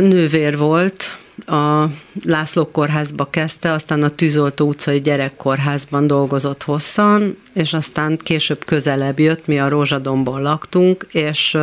nővér 0.00 0.58
volt, 0.58 1.16
a 1.46 1.84
László 2.22 2.70
kórházba 2.70 3.24
kezdte, 3.30 3.72
aztán 3.72 4.02
a 4.02 4.08
Tűzoltó 4.08 4.68
utcai 4.68 5.00
gyerekkórházban 5.00 6.06
dolgozott 6.06 6.62
hosszan, 6.62 7.36
és 7.54 7.72
aztán 7.72 8.18
később 8.22 8.64
közelebb 8.64 9.18
jött, 9.18 9.46
mi 9.46 9.58
a 9.58 9.68
Rózsadomban 9.68 10.42
laktunk, 10.42 11.06
és 11.10 11.56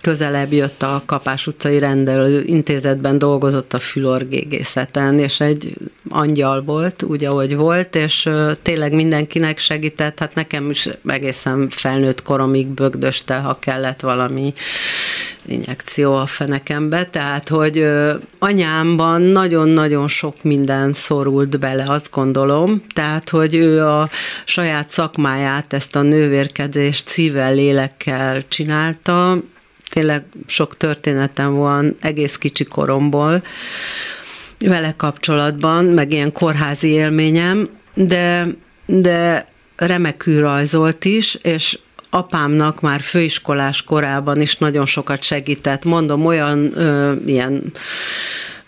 közelebb 0.00 0.52
jött 0.52 0.82
a 0.82 1.02
Kapás 1.06 1.46
utcai 1.46 1.78
rendelő 1.78 2.42
intézetben, 2.46 3.18
dolgozott 3.18 3.74
a 3.74 3.78
fülorgégészeten, 3.78 5.18
és 5.18 5.40
egy 5.40 5.74
angyal 6.08 6.62
volt, 6.62 7.02
úgy, 7.02 7.24
ahogy 7.24 7.56
volt, 7.56 7.94
és 7.94 8.28
tényleg 8.62 8.92
mindenkinek 8.92 9.58
segített, 9.58 10.18
hát 10.18 10.34
nekem 10.34 10.70
is 10.70 10.88
egészen 11.06 11.68
felnőtt 11.68 12.22
koromig 12.22 12.66
bögdöste, 12.66 13.36
ha 13.36 13.58
kellett 13.58 14.00
valami 14.00 14.52
injekció 15.46 16.14
a 16.14 16.26
fenekembe, 16.26 17.04
tehát, 17.04 17.48
hogy 17.48 17.86
anyámban 18.38 19.22
nagyon-nagyon 19.22 20.08
sok 20.08 20.42
minden 20.42 20.92
szorult 20.92 21.58
bele, 21.58 21.84
azt 21.88 22.10
gondolom, 22.10 22.82
tehát, 22.94 23.28
hogy 23.28 23.54
ő 23.54 23.86
a 23.86 24.08
saját 24.44 24.90
szakmáját, 24.90 25.72
ezt 25.72 25.96
a 25.96 26.02
nővérkedést 26.02 27.08
szívvel, 27.08 27.54
lélekkel 27.54 28.48
csinálta, 28.48 29.38
tényleg 29.98 30.24
sok 30.46 30.76
történetem 30.76 31.54
van 31.54 31.96
egész 32.00 32.36
kicsi 32.36 32.64
koromból 32.64 33.42
vele 34.58 34.94
kapcsolatban, 34.96 35.84
meg 35.84 36.12
ilyen 36.12 36.32
kórházi 36.32 36.88
élményem, 36.88 37.68
de, 37.94 38.46
de 38.86 39.46
remekül 39.76 40.40
rajzolt 40.40 41.04
is, 41.04 41.34
és 41.34 41.78
apámnak 42.10 42.80
már 42.80 43.00
főiskolás 43.00 43.82
korában 43.82 44.40
is 44.40 44.56
nagyon 44.56 44.86
sokat 44.86 45.22
segített. 45.22 45.84
Mondom, 45.84 46.26
olyan 46.26 46.78
ö, 46.78 47.14
ilyen 47.26 47.72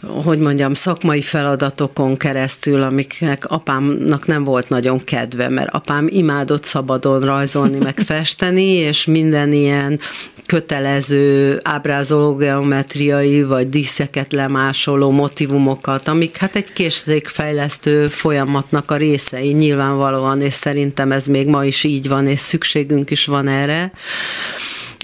hogy 0.07 0.38
mondjam, 0.38 0.74
szakmai 0.74 1.22
feladatokon 1.22 2.16
keresztül, 2.16 2.82
amiknek 2.82 3.44
apámnak 3.51 4.26
nem 4.26 4.44
volt 4.44 4.68
nagyon 4.68 5.05
kedve, 5.05 5.48
mert 5.48 5.74
apám 5.74 6.07
imádott 6.11 6.64
szabadon 6.64 7.20
rajzolni, 7.20 7.78
meg 7.78 7.98
festeni, 8.07 8.72
és 8.72 9.05
minden 9.05 9.53
ilyen 9.53 10.01
kötelező 10.46 11.61
ábrázoló 11.62 12.34
geometriai, 12.34 13.42
vagy 13.42 13.68
díszeket 13.68 14.32
lemásoló 14.32 15.11
motivumokat, 15.11 16.09
amik 16.09 16.36
hát 16.36 16.57
egy 16.57 16.72
készségfejlesztő 16.72 18.09
folyamatnak 18.09 18.90
a 18.90 18.96
részei 18.96 19.53
nyilvánvalóan, 19.53 20.40
és 20.40 20.53
szerintem 20.53 21.12
ez 21.12 21.26
még 21.26 21.46
ma 21.48 21.64
is 21.64 21.84
így 21.84 22.09
van, 22.09 22.26
és 22.26 22.38
szükségünk 22.38 23.11
is 23.11 23.26
van 23.26 23.48
erre 23.48 23.92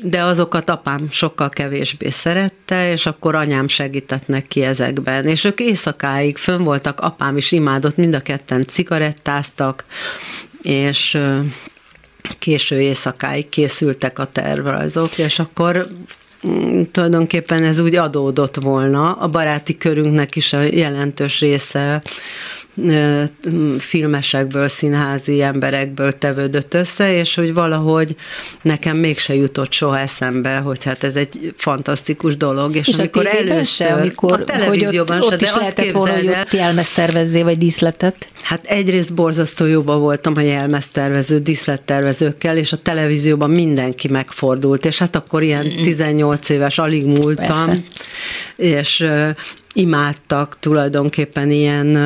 de 0.02 0.22
azokat 0.22 0.70
apám 0.70 1.08
sokkal 1.10 1.48
kevésbé 1.48 2.10
szerette, 2.10 2.90
és 2.90 3.06
akkor 3.06 3.34
anyám 3.34 3.68
segített 3.68 4.26
neki 4.26 4.62
ezekben. 4.62 5.26
És 5.26 5.44
ők 5.44 5.60
éjszakáig 5.60 6.36
fönn 6.36 6.62
voltak, 6.62 7.00
apám 7.00 7.36
is 7.36 7.52
imádott, 7.52 7.96
mind 7.96 8.14
a 8.14 8.20
ketten 8.20 8.66
cigarettáztak, 8.66 9.84
és 10.62 11.18
késő 12.38 12.80
éjszakáig 12.80 13.48
készültek 13.48 14.18
a 14.18 14.24
tervrajzok, 14.24 15.18
és 15.18 15.38
akkor 15.38 15.86
mm, 16.46 16.82
tulajdonképpen 16.92 17.64
ez 17.64 17.78
úgy 17.78 17.96
adódott 17.96 18.56
volna. 18.56 19.12
A 19.12 19.28
baráti 19.28 19.76
körünknek 19.76 20.36
is 20.36 20.52
a 20.52 20.60
jelentős 20.60 21.40
része 21.40 22.02
filmesekből, 23.78 24.68
színházi 24.68 25.42
emberekből 25.42 26.18
tevődött 26.18 26.74
össze, 26.74 27.18
és 27.18 27.34
hogy 27.34 27.54
valahogy 27.54 28.16
nekem 28.62 28.96
mégse 28.96 29.34
jutott 29.34 29.72
soha 29.72 29.98
eszembe, 29.98 30.56
hogy 30.56 30.84
hát 30.84 31.04
ez 31.04 31.16
egy 31.16 31.54
fantasztikus 31.56 32.36
dolog. 32.36 32.76
És, 32.76 32.88
És 32.88 32.98
amikor 32.98 33.26
a 33.26 33.36
először, 33.36 33.64
se, 33.64 33.92
amikor, 33.92 34.32
a 34.32 34.44
televízióban 34.44 35.20
hogy 35.20 35.24
ott, 35.24 35.28
se, 35.28 35.34
ott 35.34 35.40
de 35.40 35.46
is 35.46 35.52
azt 35.52 35.60
lehetett 35.60 35.90
volna, 35.90 36.12
hogy 36.12 36.22
képzeld 36.22 36.52
jelmeztervezzé, 36.52 37.42
vagy 37.42 37.58
díszletet. 37.58 38.28
Hát 38.42 38.66
egyrészt 38.66 39.14
borzasztó 39.14 39.64
jóba 39.64 39.98
voltam 39.98 40.32
a 40.36 40.40
jelmeztervező, 40.40 41.38
díszlettervezőkkel, 41.38 42.56
és 42.56 42.72
a 42.72 42.76
televízióban 42.76 43.50
mindenki 43.50 44.08
megfordult, 44.08 44.84
és 44.86 44.98
hát 44.98 45.16
akkor 45.16 45.42
ilyen 45.42 45.72
18 45.82 46.48
éves, 46.48 46.78
alig 46.78 47.06
múltam, 47.06 47.66
Persze. 47.66 47.82
és 48.56 49.06
imádtak 49.76 50.56
tulajdonképpen 50.60 51.50
ilyen 51.50 51.98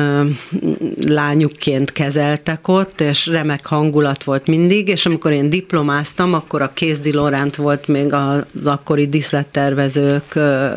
lányukként 1.07 1.91
kezeltek 1.91 2.67
ott, 2.67 3.01
és 3.01 3.27
remek 3.27 3.65
hangulat 3.65 4.23
volt 4.23 4.47
mindig, 4.47 4.87
és 4.87 5.05
amikor 5.05 5.31
én 5.31 5.49
diplomáztam, 5.49 6.33
akkor 6.33 6.61
a 6.61 6.71
Kézdi 6.73 7.13
Loránt 7.13 7.55
volt 7.55 7.87
még 7.87 8.13
az 8.13 8.43
akkori 8.63 9.07
díszlettervezők 9.07 10.35
ö, 10.35 10.69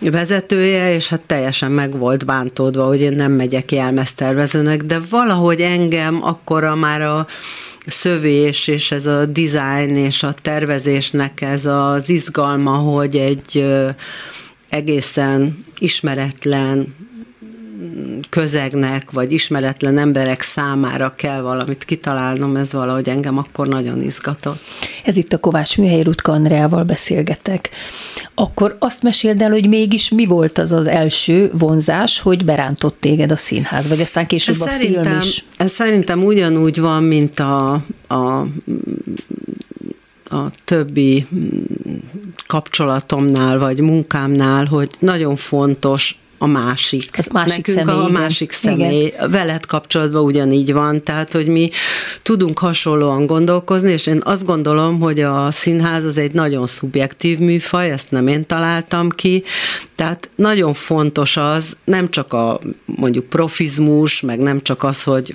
vezetője, 0.00 0.94
és 0.94 1.08
hát 1.08 1.20
teljesen 1.20 1.70
meg 1.70 1.98
volt 1.98 2.24
bántódva, 2.24 2.84
hogy 2.84 3.00
én 3.00 3.14
nem 3.14 3.32
megyek 3.32 3.72
jelmeztervezőnek, 3.72 4.80
de 4.80 5.00
valahogy 5.10 5.60
engem 5.60 6.24
akkora 6.24 6.74
már 6.74 7.02
a 7.02 7.26
szövés 7.86 8.68
és 8.68 8.90
ez 8.92 9.06
a 9.06 9.26
design 9.26 9.94
és 9.96 10.22
a 10.22 10.32
tervezésnek 10.42 11.40
ez 11.40 11.66
az 11.66 12.10
izgalma, 12.10 12.72
hogy 12.72 13.16
egy 13.16 13.64
egészen 14.74 15.64
ismeretlen 15.84 16.94
közegnek, 18.30 19.10
vagy 19.10 19.32
ismeretlen 19.32 19.98
emberek 19.98 20.40
számára 20.40 21.14
kell 21.16 21.40
valamit 21.40 21.84
kitalálnom, 21.84 22.56
ez 22.56 22.72
valahogy 22.72 23.08
engem 23.08 23.38
akkor 23.38 23.68
nagyon 23.68 24.02
izgatott. 24.02 24.62
Ez 25.04 25.16
itt 25.16 25.32
a 25.32 25.38
Kovács 25.38 25.78
Műhely 25.78 26.02
Rutka 26.02 26.32
Andreával 26.32 26.82
beszélgetek. 26.82 27.70
Akkor 28.34 28.76
azt 28.78 29.02
meséld 29.02 29.40
el, 29.40 29.50
hogy 29.50 29.68
mégis 29.68 30.08
mi 30.08 30.26
volt 30.26 30.58
az 30.58 30.72
az 30.72 30.86
első 30.86 31.50
vonzás, 31.52 32.20
hogy 32.20 32.44
berántott 32.44 32.98
téged 32.98 33.32
a 33.32 33.36
színház, 33.36 33.88
vagy 33.88 34.00
aztán 34.00 34.26
később 34.26 34.54
Ez 34.54 34.60
a 34.60 34.66
szerintem, 34.66 35.02
film 35.02 35.20
is. 35.20 35.44
ez 35.56 35.72
szerintem 35.72 36.24
ugyanúgy 36.24 36.80
van, 36.80 37.02
mint 37.02 37.40
a, 37.40 37.72
a 38.08 38.46
a 40.34 40.50
többi 40.64 41.26
mm, 41.34 41.94
kapcsolatomnál, 42.46 43.58
vagy 43.58 43.80
munkámnál, 43.80 44.64
hogy 44.64 44.90
nagyon 44.98 45.36
fontos 45.36 46.18
a 46.38 46.46
másik. 46.46 47.18
Az 47.18 47.26
másik 47.26 47.66
Nekünk 47.66 47.78
személy, 47.78 48.02
a 48.04 48.08
igen. 48.08 48.20
másik 48.20 48.52
személy. 48.52 49.14
Veled 49.30 49.66
kapcsolatban 49.66 50.22
ugyanígy 50.22 50.72
van, 50.72 51.02
tehát, 51.02 51.32
hogy 51.32 51.46
mi 51.46 51.70
tudunk 52.22 52.58
hasonlóan 52.58 53.26
gondolkozni, 53.26 53.90
és 53.90 54.06
én 54.06 54.20
azt 54.24 54.44
gondolom, 54.44 55.00
hogy 55.00 55.20
a 55.20 55.50
színház 55.50 56.04
az 56.04 56.16
egy 56.16 56.32
nagyon 56.32 56.66
szubjektív 56.66 57.38
műfaj, 57.38 57.90
ezt 57.90 58.10
nem 58.10 58.26
én 58.26 58.46
találtam 58.46 59.10
ki, 59.10 59.42
tehát 59.96 60.30
nagyon 60.34 60.74
fontos 60.74 61.36
az, 61.36 61.76
nem 61.84 62.10
csak 62.10 62.32
a 62.32 62.60
mondjuk 62.84 63.24
profizmus, 63.24 64.20
meg 64.20 64.38
nem 64.38 64.62
csak 64.62 64.82
az, 64.82 65.02
hogy 65.02 65.34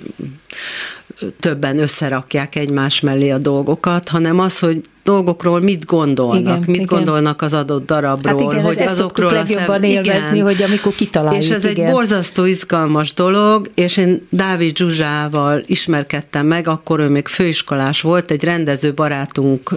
többen 1.40 1.78
összerakják 1.78 2.56
egymás 2.56 3.00
mellé 3.00 3.30
a 3.30 3.38
dolgokat, 3.38 4.08
hanem 4.08 4.38
az, 4.38 4.58
hogy 4.58 4.80
dolgokról 5.04 5.60
mit 5.60 5.84
gondolnak, 5.84 6.40
Igen, 6.40 6.58
mit 6.58 6.68
igen. 6.68 6.86
gondolnak 6.86 7.42
az 7.42 7.54
adott 7.54 7.86
darabról, 7.86 8.42
Hát 8.42 8.52
igen, 8.52 8.64
hogy 8.64 8.76
ezt 8.76 8.90
azokról 8.90 9.30
szoktuk 9.30 9.48
legjobban 9.48 9.82
élvezni, 9.82 10.38
hogy 10.38 10.62
amikor 10.62 10.92
kitaláljuk, 10.94 11.42
És 11.42 11.50
ez 11.50 11.64
igen. 11.64 11.86
egy 11.86 11.92
borzasztó 11.92 12.44
izgalmas 12.44 13.14
dolog, 13.14 13.66
és 13.74 13.96
én 13.96 14.26
Dávid 14.30 14.76
Zsuzsával 14.76 15.62
ismerkedtem 15.66 16.46
meg, 16.46 16.68
akkor 16.68 17.00
ő 17.00 17.08
még 17.08 17.26
főiskolás 17.26 18.00
volt, 18.00 18.30
egy 18.30 18.44
rendező 18.44 18.94
barátunk 18.94 19.70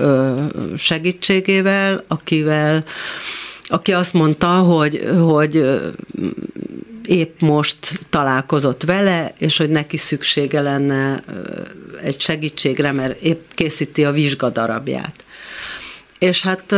segítségével, 0.77 2.03
akivel 2.07 2.83
aki 3.65 3.93
azt 3.93 4.13
mondta, 4.13 4.47
hogy, 4.47 5.09
hogy 5.19 5.65
épp 7.05 7.41
most 7.41 7.99
találkozott 8.09 8.83
vele, 8.83 9.33
és 9.37 9.57
hogy 9.57 9.69
neki 9.69 9.97
szüksége 9.97 10.61
lenne 10.61 11.23
egy 12.03 12.21
segítségre, 12.21 12.91
mert 12.91 13.21
épp 13.21 13.41
készíti 13.53 14.05
a 14.05 14.11
vizsgadarabját. 14.11 15.25
És 16.19 16.43
hát 16.43 16.75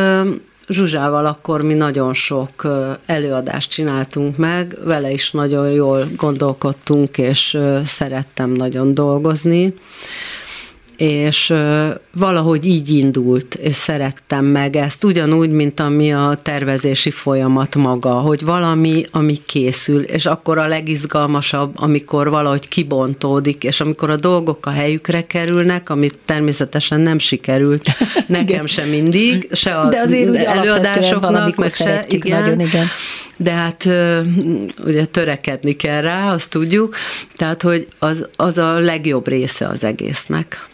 Zsuzsával 0.67 1.25
akkor 1.25 1.61
mi 1.61 1.73
nagyon 1.73 2.13
sok 2.13 2.67
előadást 3.05 3.69
csináltunk 3.69 4.37
meg, 4.37 4.77
vele 4.83 5.11
is 5.11 5.31
nagyon 5.31 5.69
jól 5.69 6.07
gondolkodtunk, 6.15 7.17
és 7.17 7.57
szerettem 7.85 8.49
nagyon 8.49 8.93
dolgozni 8.93 9.73
és 10.97 11.53
valahogy 12.17 12.65
így 12.65 12.89
indult, 12.89 13.55
és 13.55 13.75
szerettem 13.75 14.45
meg 14.45 14.75
ezt, 14.75 15.03
ugyanúgy, 15.03 15.49
mint 15.49 15.79
ami 15.79 16.13
a 16.13 16.39
tervezési 16.41 17.11
folyamat 17.11 17.75
maga, 17.75 18.13
hogy 18.13 18.41
valami, 18.41 19.05
ami 19.11 19.37
készül, 19.45 20.01
és 20.01 20.25
akkor 20.25 20.57
a 20.57 20.67
legizgalmasabb, 20.67 21.71
amikor 21.75 22.29
valahogy 22.29 22.67
kibontódik, 22.67 23.63
és 23.63 23.81
amikor 23.81 24.09
a 24.09 24.15
dolgok 24.15 24.65
a 24.65 24.69
helyükre 24.69 25.27
kerülnek, 25.27 25.89
amit 25.89 26.17
természetesen 26.25 26.99
nem 26.99 27.17
sikerült 27.17 27.83
nekem 28.27 28.65
sem 28.65 28.89
mindig, 28.89 29.47
se 29.51 29.75
a 29.75 29.89
De 29.89 29.99
azért 29.99 30.29
úgy 30.29 30.35
előadásoknak, 30.35 31.55
meg 31.55 31.69
se, 31.73 32.05
igen, 32.07 32.41
nagyon, 32.41 32.59
igen. 32.59 32.85
de 33.37 33.51
hát 33.51 33.89
ugye 34.85 35.05
törekedni 35.05 35.75
kell 35.75 36.01
rá, 36.01 36.33
azt 36.33 36.49
tudjuk, 36.49 36.95
tehát, 37.35 37.61
hogy 37.61 37.87
az, 37.99 38.27
az 38.35 38.57
a 38.57 38.79
legjobb 38.79 39.27
része 39.27 39.67
az 39.67 39.83
egésznek. 39.83 40.73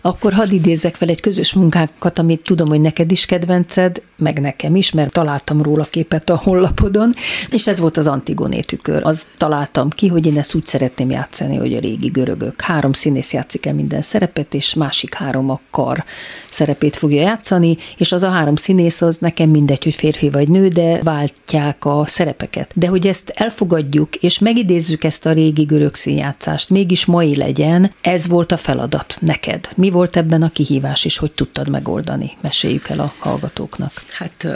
Akkor 0.00 0.32
hadd 0.32 0.50
idézzek 0.50 0.94
fel 0.94 1.08
egy 1.08 1.20
közös 1.20 1.52
munkánkat, 1.52 2.18
amit 2.18 2.42
tudom, 2.42 2.68
hogy 2.68 2.80
neked 2.80 3.10
is 3.10 3.26
kedvenced, 3.26 4.02
meg 4.16 4.40
nekem 4.40 4.74
is, 4.74 4.90
mert 4.90 5.12
találtam 5.12 5.62
róla 5.62 5.84
képet 5.84 6.30
a 6.30 6.40
honlapodon, 6.44 7.10
és 7.50 7.66
ez 7.66 7.78
volt 7.78 7.96
az 7.96 8.06
Antigoné 8.06 8.60
tükör. 8.60 9.06
Az 9.06 9.26
találtam 9.36 9.90
ki, 9.90 10.08
hogy 10.08 10.26
én 10.26 10.38
ezt 10.38 10.54
úgy 10.54 10.66
szeretném 10.66 11.10
játszani, 11.10 11.56
hogy 11.56 11.74
a 11.74 11.80
régi 11.80 12.08
görögök. 12.08 12.60
Három 12.60 12.92
színész 12.92 13.32
játszik 13.32 13.66
el 13.66 13.74
minden 13.74 14.02
szerepet, 14.02 14.54
és 14.54 14.74
másik 14.74 15.14
három 15.14 15.50
a 15.50 15.60
kar 15.70 16.04
szerepét 16.50 16.96
fogja 16.96 17.20
játszani, 17.20 17.76
és 17.96 18.12
az 18.12 18.22
a 18.22 18.30
három 18.30 18.56
színész 18.56 19.02
az 19.02 19.18
nekem 19.18 19.50
mindegy, 19.50 19.84
hogy 19.84 19.94
férfi 19.94 20.30
vagy 20.30 20.48
nő, 20.48 20.68
de 20.68 21.02
váltják 21.02 21.84
a 21.84 22.04
szerepeket. 22.06 22.70
De 22.74 22.86
hogy 22.86 23.06
ezt 23.06 23.32
elfogadjuk, 23.34 24.16
és 24.16 24.38
megidézzük 24.38 25.04
ezt 25.04 25.26
a 25.26 25.32
régi 25.32 25.62
görög 25.62 25.94
színjátszást, 25.94 26.70
mégis 26.70 27.04
mai 27.04 27.36
legyen, 27.36 27.92
ez 28.00 28.26
volt 28.26 28.52
a 28.52 28.56
feladat 28.56 29.18
neked. 29.20 29.68
Mi 29.76 29.89
volt 29.90 30.16
ebben 30.16 30.42
a 30.42 30.50
kihívás, 30.50 31.04
és 31.04 31.18
hogy 31.18 31.32
tudtad 31.32 31.68
megoldani? 31.68 32.36
Meséljük 32.42 32.88
el 32.88 33.00
a 33.00 33.14
hallgatóknak. 33.18 33.92
Hát 34.10 34.46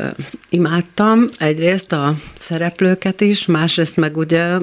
imádtam 0.50 1.28
egyrészt 1.38 1.92
a 1.92 2.14
szereplőket 2.38 3.20
is, 3.20 3.46
másrészt 3.46 3.96
meg 3.96 4.16
ugye 4.16 4.56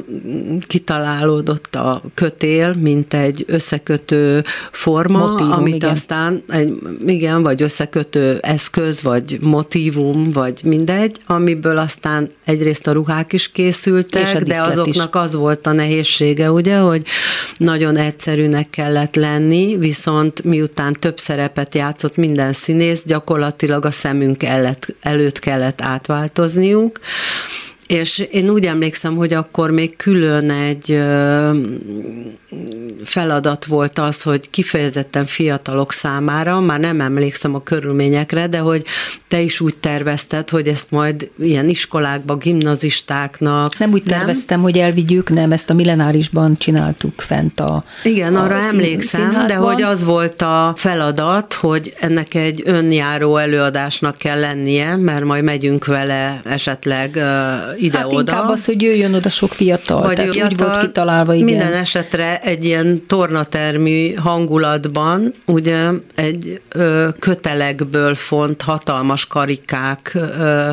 kitalálódott 0.67 1.75
a 1.75 2.01
kötél, 2.13 2.73
mint 2.73 3.13
egy 3.13 3.45
összekötő 3.47 4.43
forma, 4.71 5.27
Motívum, 5.27 5.51
amit 5.51 5.75
igen. 5.75 5.89
aztán, 5.89 6.43
egy, 6.49 6.79
igen, 7.05 7.43
vagy 7.43 7.61
összekötő 7.61 8.37
eszköz, 8.41 9.01
vagy 9.01 9.37
motívum, 9.41 10.31
vagy 10.31 10.61
mindegy, 10.63 11.17
amiből 11.25 11.77
aztán 11.77 12.29
egyrészt 12.45 12.87
a 12.87 12.91
ruhák 12.91 13.33
is 13.33 13.51
készültek, 13.51 14.33
de 14.33 14.43
díszlet 14.43 14.65
is. 14.65 14.71
azoknak 14.71 15.15
az 15.15 15.35
volt 15.35 15.67
a 15.67 15.71
nehézsége, 15.71 16.51
ugye, 16.51 16.77
hogy 16.77 17.03
nagyon 17.57 17.97
egyszerűnek 17.97 18.69
kellett 18.69 19.15
lenni, 19.15 19.77
viszont 19.77 20.43
miután 20.61 20.93
több 20.93 21.19
szerepet 21.19 21.75
játszott 21.75 22.15
minden 22.15 22.53
színész, 22.53 23.03
gyakorlatilag 23.05 23.85
a 23.85 23.91
szemünk 23.91 24.43
előtt, 24.43 24.95
előtt 25.01 25.39
kellett 25.39 25.81
átváltozniuk, 25.81 26.99
és 27.91 28.19
én 28.31 28.49
úgy 28.49 28.65
emlékszem, 28.65 29.15
hogy 29.15 29.33
akkor 29.33 29.71
még 29.71 29.95
külön 29.95 30.49
egy 30.51 31.01
feladat 33.03 33.65
volt 33.65 33.99
az, 33.99 34.21
hogy 34.21 34.49
kifejezetten 34.49 35.25
fiatalok 35.25 35.91
számára, 35.91 36.59
már 36.59 36.79
nem 36.79 37.01
emlékszem 37.01 37.55
a 37.55 37.63
körülményekre, 37.63 38.47
de 38.47 38.57
hogy 38.57 38.85
te 39.27 39.39
is 39.41 39.59
úgy 39.61 39.77
tervezted, 39.77 40.49
hogy 40.49 40.67
ezt 40.67 40.91
majd 40.91 41.29
ilyen 41.39 41.69
iskolákba, 41.69 42.35
gimnazistáknak. 42.35 43.77
Nem 43.77 43.91
úgy 43.91 44.03
terveztem, 44.03 44.61
hogy 44.61 44.77
elvigyük, 44.77 45.29
nem, 45.29 45.51
ezt 45.51 45.69
a 45.69 45.73
millenárisban 45.73 46.57
csináltuk 46.57 47.21
fent 47.21 47.59
a 47.59 47.83
Igen, 48.03 48.35
a 48.35 48.43
arra 48.43 48.61
szín- 48.61 48.71
emlékszem, 48.73 49.21
de 49.21 49.27
színházban. 49.27 49.73
hogy 49.73 49.81
az 49.81 50.03
volt 50.03 50.41
a 50.41 50.73
feladat, 50.75 51.53
hogy 51.53 51.93
ennek 51.99 52.33
egy 52.33 52.61
önjáró 52.65 53.37
előadásnak 53.37 54.17
kell 54.17 54.39
lennie, 54.39 54.95
mert 54.95 55.23
majd 55.23 55.43
megyünk 55.43 55.85
vele 55.85 56.41
esetleg 56.43 57.19
ide-oda. 57.81 58.31
Hát 58.31 58.41
inkább 58.41 58.49
az, 58.49 58.65
hogy 58.65 58.81
jöjjön 58.81 59.13
oda 59.13 59.29
sok 59.29 59.53
fiatal, 59.53 60.01
vagy 60.01 60.15
tehát 60.15 60.29
úgy 60.29 60.35
fiatal, 60.35 60.67
volt 60.67 60.79
kitalálva, 60.79 61.33
igen. 61.33 61.45
Minden 61.45 61.73
esetre 61.73 62.39
egy 62.39 62.65
ilyen 62.65 63.01
tornatermű 63.07 64.13
hangulatban, 64.13 65.33
ugye 65.45 65.89
egy 66.15 66.61
ö, 66.69 67.07
kötelekből 67.19 68.15
font 68.15 68.61
hatalmas 68.61 69.27
karikák 69.27 70.11
ö, 70.13 70.69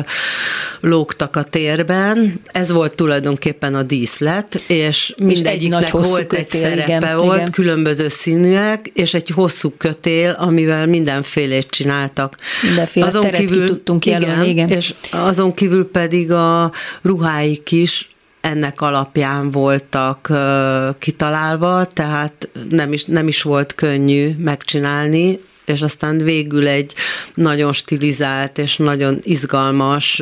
lógtak 0.79 1.35
a 1.35 1.43
térben. 1.43 2.41
Ez 2.51 2.71
volt 2.71 2.95
tulajdonképpen 2.95 3.75
a 3.75 3.83
díszlet, 3.83 4.63
és 4.67 5.13
mindegyiknek 5.17 5.91
hosszú 5.91 6.09
volt 6.09 6.33
egy 6.33 6.45
kötél, 6.45 6.61
szerepe, 6.61 6.97
igen, 6.97 7.17
volt 7.17 7.35
igen. 7.35 7.51
különböző 7.51 8.07
színűek, 8.07 8.87
és 8.93 9.13
egy 9.13 9.29
hosszú 9.29 9.73
kötél, 9.77 10.35
amivel 10.39 10.85
mindenfélét 10.85 11.67
csináltak. 11.67 12.37
Mindenféle 12.61 13.11
teret 13.11 13.45
ki 13.45 13.63
tudtunk 13.63 14.05
jelölni, 14.05 14.49
igen. 14.49 14.69
És 14.69 14.93
azon 15.11 15.53
kívül 15.53 15.89
pedig 15.91 16.31
a 16.31 16.71
ruháik 17.01 17.71
is 17.71 18.09
ennek 18.41 18.81
alapján 18.81 19.51
voltak 19.51 20.29
ö, 20.29 20.89
kitalálva, 20.99 21.85
tehát 21.85 22.49
nem 22.69 22.93
is, 22.93 23.05
nem 23.05 23.27
is 23.27 23.41
volt 23.41 23.75
könnyű 23.75 24.35
megcsinálni, 24.37 25.39
és 25.69 25.81
aztán 25.81 26.17
végül 26.17 26.67
egy 26.67 26.93
nagyon 27.33 27.71
stilizált 27.71 28.57
és 28.57 28.77
nagyon 28.77 29.19
izgalmas 29.23 30.21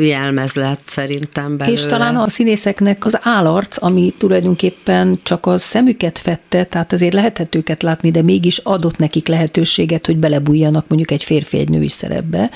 jelmez 0.00 0.54
lett 0.54 0.82
szerintem 0.86 1.56
belőle. 1.56 1.78
És 1.78 1.86
talán 1.86 2.16
a 2.16 2.28
színészeknek 2.28 3.04
az 3.04 3.18
állarc, 3.22 3.82
ami 3.82 4.14
tulajdonképpen 4.18 5.18
csak 5.22 5.46
a 5.46 5.58
szemüket 5.58 6.18
fette, 6.18 6.64
tehát 6.64 6.92
azért 6.92 7.12
lehetett 7.12 7.54
őket 7.54 7.82
látni, 7.82 8.10
de 8.10 8.22
mégis 8.22 8.58
adott 8.58 8.98
nekik 8.98 9.26
lehetőséget, 9.26 10.06
hogy 10.06 10.16
belebújjanak 10.16 10.88
mondjuk 10.88 11.10
egy 11.10 11.24
férfi 11.24 11.58
egy 11.58 11.68
női 11.68 11.88
szerepbe, 11.88 12.50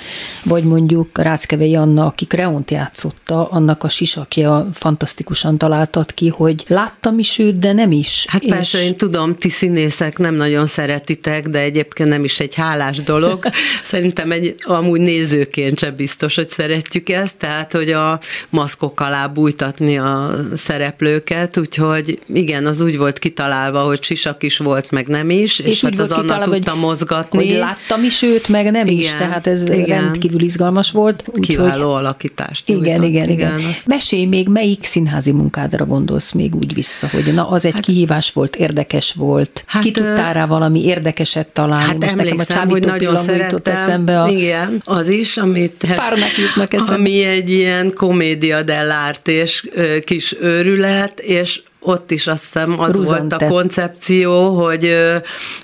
vagy 0.44 0.64
mondjuk 0.64 1.18
Ráckevei 1.18 1.74
Anna, 1.74 2.06
aki 2.06 2.24
Kreont 2.24 2.70
játszotta, 2.70 3.48
annak 3.48 3.84
a 3.84 3.88
sisakja 3.88 4.68
fantasztikusan 4.72 5.58
találtat 5.58 6.12
ki, 6.12 6.28
hogy 6.28 6.64
láttam 6.68 7.18
is 7.18 7.38
őt, 7.38 7.58
de 7.58 7.72
nem 7.72 7.92
is. 7.92 8.26
Hát 8.28 8.44
persze, 8.46 8.82
én 8.82 8.96
tudom, 8.96 9.34
ti 9.34 9.48
színészek 9.48 10.18
nem 10.18 10.34
nagyon 10.34 10.66
szeretitek, 10.66 11.48
de 11.48 11.61
egyébként 11.62 12.08
nem 12.08 12.24
is 12.24 12.40
egy 12.40 12.54
hálás 12.54 13.02
dolog. 13.02 13.44
Szerintem 13.82 14.30
egy, 14.30 14.54
amúgy 14.62 15.00
nézőként 15.00 15.78
sem 15.78 15.96
biztos, 15.96 16.34
hogy 16.34 16.48
szeretjük 16.48 17.08
ezt, 17.08 17.36
tehát, 17.36 17.72
hogy 17.72 17.90
a 17.90 18.18
maszkok 18.50 19.00
alá 19.00 19.26
bújtatni 19.26 19.98
a 19.98 20.30
szereplőket, 20.56 21.58
úgyhogy 21.58 22.18
igen, 22.34 22.66
az 22.66 22.80
úgy 22.80 22.98
volt 22.98 23.18
kitalálva, 23.18 23.80
hogy 23.80 24.02
sisak 24.02 24.42
is 24.42 24.58
volt, 24.58 24.90
meg 24.90 25.08
nem 25.08 25.30
is, 25.30 25.58
és, 25.58 25.66
és 25.66 25.80
hát 25.80 25.98
az 25.98 26.10
Anna 26.10 26.38
tudta 26.38 26.74
mozgatni. 26.74 27.48
Hogy 27.48 27.58
láttam 27.58 28.04
is 28.04 28.22
őt, 28.22 28.48
meg 28.48 28.70
nem 28.70 28.86
igen, 28.86 28.98
is, 28.98 29.10
tehát 29.10 29.46
ez 29.46 29.68
igen. 29.68 30.00
rendkívül 30.00 30.40
izgalmas 30.40 30.90
volt. 30.90 31.24
Úgy, 31.26 31.46
Kiváló 31.46 31.92
hogy... 31.92 32.00
alakítást 32.00 32.68
Igen, 32.68 32.82
nyújtott, 32.82 33.04
igen, 33.04 33.28
igen. 33.28 33.58
igen. 33.58 33.70
Azt... 33.70 33.86
Mesélj 33.86 34.24
még, 34.24 34.48
melyik 34.48 34.84
színházi 34.84 35.32
munkádra 35.32 35.86
gondolsz 35.86 36.32
még 36.32 36.54
úgy 36.54 36.74
vissza, 36.74 37.08
hogy 37.08 37.34
na, 37.34 37.48
az 37.48 37.64
egy 37.64 37.72
hát, 37.72 37.84
kihívás 37.84 38.32
volt, 38.32 38.56
érdekes 38.56 39.12
volt. 39.12 39.64
Hát, 39.66 39.82
Ki 39.82 39.90
tudtál 39.90 40.32
rá 40.32 40.46
valami 40.46 40.84
érdekeset 40.84 41.46
találni? 41.52 41.84
Hát 41.84 41.98
Most 41.98 42.12
emlékszem, 42.12 42.68
hogy 42.68 42.84
nagyon 42.84 43.16
szerettem. 43.16 43.74
Eszembe 43.74 44.20
a... 44.20 44.28
Igen, 44.28 44.82
az 44.84 45.08
is, 45.08 45.36
amit... 45.36 45.86
Párnak 45.94 46.36
jutnak 46.38 46.74
eszembe. 46.74 46.94
Ami 46.94 47.24
egy 47.24 47.50
ilyen 47.50 47.92
komédia 47.94 48.62
dell'art 48.66 49.28
és 49.28 49.70
kis 50.04 50.36
őrület, 50.40 51.20
és 51.20 51.60
ott 51.84 52.10
is 52.10 52.26
azt 52.26 52.42
hiszem 52.42 52.80
az 52.80 52.96
Ruzante. 52.96 53.36
volt 53.38 53.42
a 53.42 53.54
koncepció, 53.54 54.64
hogy, 54.64 54.96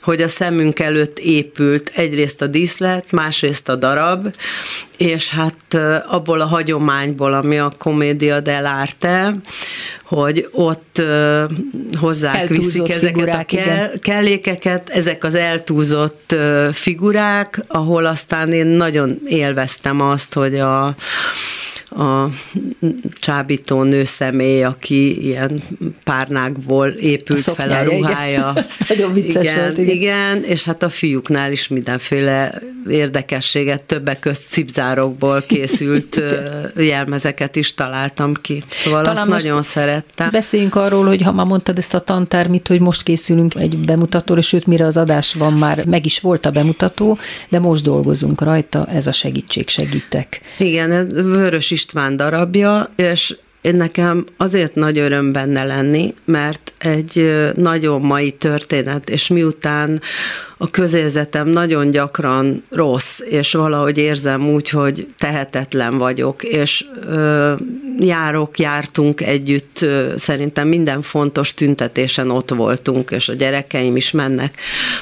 hogy 0.03 0.23
a 0.23 0.29
szemünk 0.29 0.79
előtt 0.79 1.19
épült 1.19 1.93
egyrészt 1.95 2.43
a 2.43 2.47
díszlet, 2.47 3.13
másrészt 3.13 3.69
a 3.69 3.77
darab, 3.77 4.35
és 4.99 5.31
hát 5.31 5.79
abból 6.09 6.41
a 6.41 6.47
hagyományból, 6.47 7.33
ami 7.33 7.59
a 7.59 7.73
komédia 7.79 8.41
dell'arte, 8.43 9.35
hogy 10.05 10.49
ott 10.53 11.03
hozzák 12.01 12.49
viszik 12.49 12.89
ezeket 12.89 13.15
figurák, 13.15 13.51
a 13.53 13.57
kell, 13.57 13.99
kellékeket, 13.99 14.89
ezek 14.89 15.25
az 15.25 15.35
eltúzott 15.35 16.35
figurák, 16.73 17.65
ahol 17.67 18.07
aztán 18.07 18.53
én 18.53 18.67
nagyon 18.67 19.21
élveztem 19.27 20.01
azt, 20.01 20.35
hogy 20.35 20.59
a 20.59 20.95
a 21.91 22.29
csábító 23.21 23.83
nőszemély, 23.83 24.63
aki 24.63 25.27
ilyen 25.27 25.61
párnákból 26.05 26.89
épült 26.89 27.47
a 27.47 27.55
fel 27.55 27.71
a 27.71 27.83
ruhája. 27.83 28.53
Igen. 28.55 28.67
Nagyon 28.89 29.13
vicces 29.13 29.43
igen, 29.43 29.57
volt. 29.57 29.79
Igen. 29.79 29.95
igen, 29.95 30.43
és 30.43 30.65
hát 30.65 30.83
a 30.83 30.89
fiúknál 30.89 31.53
is 31.53 31.69
mindenféle 31.69 32.63
érdekességet, 32.89 33.85
többek 33.85 34.19
közt 34.19 34.43
cipzárokból 34.89 35.45
készült 35.47 36.23
jelmezeket 36.77 37.57
is 37.57 37.75
találtam 37.75 38.35
ki. 38.35 38.63
Szóval 38.71 39.03
Talán 39.03 39.23
azt 39.23 39.45
nagyon 39.45 39.63
szerettem. 39.63 40.31
Beszéljünk 40.31 40.75
arról, 40.75 41.07
hogy 41.07 41.23
ha 41.23 41.33
már 41.33 41.47
mondtad 41.47 41.79
ezt 41.79 41.95
a 41.95 42.01
tantármit, 42.01 42.69
hogy 42.69 42.81
most 42.81 43.03
készülünk 43.03 43.55
egy 43.55 43.79
bemutatóra, 43.79 44.41
sőt, 44.41 44.67
mire 44.67 44.85
az 44.85 44.97
adás 44.97 45.35
van, 45.35 45.53
már 45.53 45.87
meg 45.87 46.05
is 46.05 46.21
volt 46.21 46.47
a 46.47 46.51
bemutató, 46.51 47.19
de 47.49 47.59
most 47.59 47.83
dolgozunk 47.83 48.41
rajta, 48.41 48.87
ez 48.87 49.07
a 49.07 49.13
segítség, 49.13 49.69
segítek. 49.69 50.41
Igen, 50.59 50.91
ez 50.91 51.07
Vörös 51.13 51.71
István 51.71 52.17
darabja, 52.17 52.91
és 52.97 53.37
én 53.61 53.77
nekem 53.77 54.25
azért 54.37 54.75
nagy 54.75 54.99
öröm 54.99 55.33
benne 55.33 55.65
lenni, 55.65 56.15
mert 56.25 56.73
egy 56.79 57.33
nagyon 57.55 58.01
mai 58.01 58.31
történet, 58.31 59.11
és 59.11 59.29
miután 59.29 60.01
a 60.61 60.71
közérzetem 60.71 61.49
nagyon 61.49 61.91
gyakran 61.91 62.65
rossz, 62.71 63.21
és 63.21 63.53
valahogy 63.53 63.99
érzem 63.99 64.49
úgy, 64.49 64.69
hogy 64.69 65.07
tehetetlen 65.19 65.99
vagyok, 65.99 66.43
és 66.43 66.85
ö, 67.09 67.53
járok, 67.99 68.59
jártunk 68.59 69.21
együtt, 69.21 69.83
ö, 69.83 70.13
szerintem 70.17 70.69
minden 70.69 71.03
fontos 71.03 71.55
tüntetésen 71.55 72.31
ott 72.31 72.51
voltunk, 72.51 73.11
és 73.11 73.29
a 73.29 73.33
gyerekeim 73.33 73.97
is 73.97 74.11
mennek. 74.11 74.55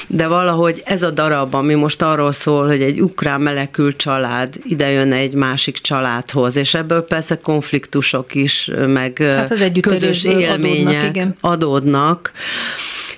De 0.06 0.26
valahogy 0.26 0.82
ez 0.84 1.02
a 1.02 1.10
darab, 1.10 1.54
ami 1.54 1.74
most 1.74 2.02
arról 2.02 2.32
szól, 2.32 2.66
hogy 2.66 2.82
egy 2.82 3.00
ukrán 3.00 3.40
menekült 3.40 3.96
család 3.96 4.54
idejön 4.64 5.12
egy 5.12 5.34
másik 5.34 5.78
családhoz, 5.78 6.56
és 6.56 6.74
ebből 6.74 7.02
persze 7.02 7.38
konfliktusok 7.38 8.34
is, 8.34 8.70
meg 8.86 9.18
hát 9.18 9.50
az 9.50 9.70
közös 9.80 10.24
élmények 10.24 10.86
adódnak, 10.86 11.08
igen. 11.08 11.36
adódnak 11.40 12.32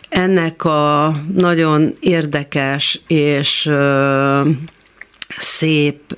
ennek 0.08 0.64
a 0.64 1.14
nagyon 1.34 1.94
érdekes 2.00 3.00
és 3.06 3.70
szép 5.38 6.16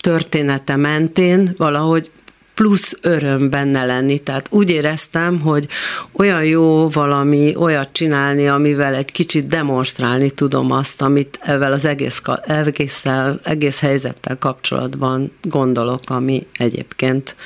története 0.00 0.76
mentén 0.76 1.54
valahogy 1.56 2.10
plusz 2.54 2.98
öröm 3.00 3.50
benne 3.50 3.84
lenni. 3.84 4.18
Tehát 4.18 4.46
úgy 4.50 4.70
éreztem, 4.70 5.40
hogy 5.40 5.66
olyan 6.12 6.44
jó 6.44 6.88
valami 6.88 7.54
olyat 7.56 7.88
csinálni, 7.92 8.48
amivel 8.48 8.94
egy 8.94 9.12
kicsit 9.12 9.46
demonstrálni 9.46 10.30
tudom 10.30 10.70
azt, 10.70 11.02
amit 11.02 11.38
ezzel 11.42 11.72
az 11.72 11.84
egész, 11.84 12.22
egésszel, 12.46 13.38
egész 13.42 13.80
helyzettel 13.80 14.38
kapcsolatban 14.38 15.32
gondolok, 15.42 16.00
ami 16.06 16.46
egyébként 16.56 17.36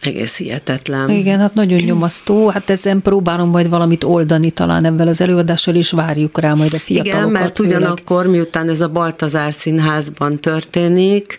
egész 0.00 0.36
hihetetlen. 0.36 1.10
Igen, 1.10 1.38
hát 1.38 1.54
nagyon 1.54 1.78
nyomasztó. 1.78 2.48
Hát 2.48 2.70
ezen 2.70 3.02
próbálom 3.02 3.48
majd 3.48 3.68
valamit 3.68 4.04
oldani 4.04 4.50
talán 4.50 4.84
ebben 4.84 5.08
az 5.08 5.20
előadással, 5.20 5.74
és 5.74 5.90
várjuk 5.90 6.40
rá 6.40 6.54
majd 6.54 6.74
a 6.74 6.78
fiatalokat. 6.78 7.20
Igen, 7.20 7.42
mert 7.42 7.56
főleg. 7.56 7.76
ugyanakkor, 7.76 8.26
miután 8.26 8.68
ez 8.68 8.80
a 8.80 8.88
Baltazár 8.88 9.52
színházban 9.52 10.36
történik, 10.36 11.38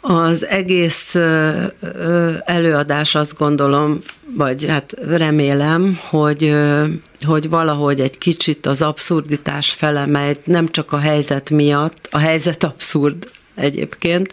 az 0.00 0.46
egész 0.46 1.16
előadás 2.44 3.14
azt 3.14 3.38
gondolom, 3.38 3.98
vagy 4.34 4.66
hát 4.66 4.94
remélem, 5.06 5.98
hogy, 6.08 6.56
hogy 7.26 7.48
valahogy 7.48 8.00
egy 8.00 8.18
kicsit 8.18 8.66
az 8.66 8.82
abszurditás 8.82 9.70
fele, 9.70 10.06
mely 10.06 10.36
nem 10.44 10.68
csak 10.68 10.92
a 10.92 10.98
helyzet 10.98 11.50
miatt, 11.50 12.08
a 12.10 12.18
helyzet 12.18 12.64
abszurd 12.64 13.28
egyébként, 13.54 14.32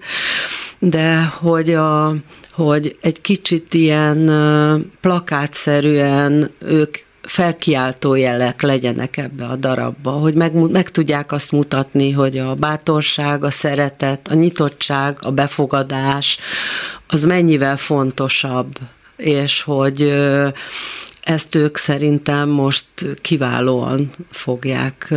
de 0.80 1.24
hogy 1.24 1.74
a, 1.74 2.16
hogy 2.54 2.97
egy 3.01 3.22
kicsit 3.22 3.74
ilyen 3.74 4.32
plakátszerűen 5.01 6.49
ők 6.66 6.97
felkiáltó 7.22 8.16
jelek 8.16 8.62
legyenek 8.62 9.18
ebbe 9.18 9.45
a 9.45 9.56
darabba, 9.56 10.12
hogy 10.12 10.34
meg, 10.34 10.54
meg 10.54 10.89
tudják 10.89 11.32
azt 11.32 11.51
mutatni, 11.51 12.12
hogy 12.12 12.38
a 12.38 12.54
bátorság, 12.54 13.43
a 13.43 13.51
szeretet, 13.51 14.28
a 14.28 14.34
nyitottság, 14.34 15.18
a 15.22 15.32
befogadás, 15.32 16.38
az 17.08 17.24
mennyivel 17.24 17.78
fontosabb, 17.78 18.78
és 19.18 19.62
hogy 19.62 20.14
ezt 21.24 21.56
ők 21.56 21.78
szerintem 21.78 22.50
most 22.50 22.86
kiválóan 23.22 24.10
fogják 24.30 25.14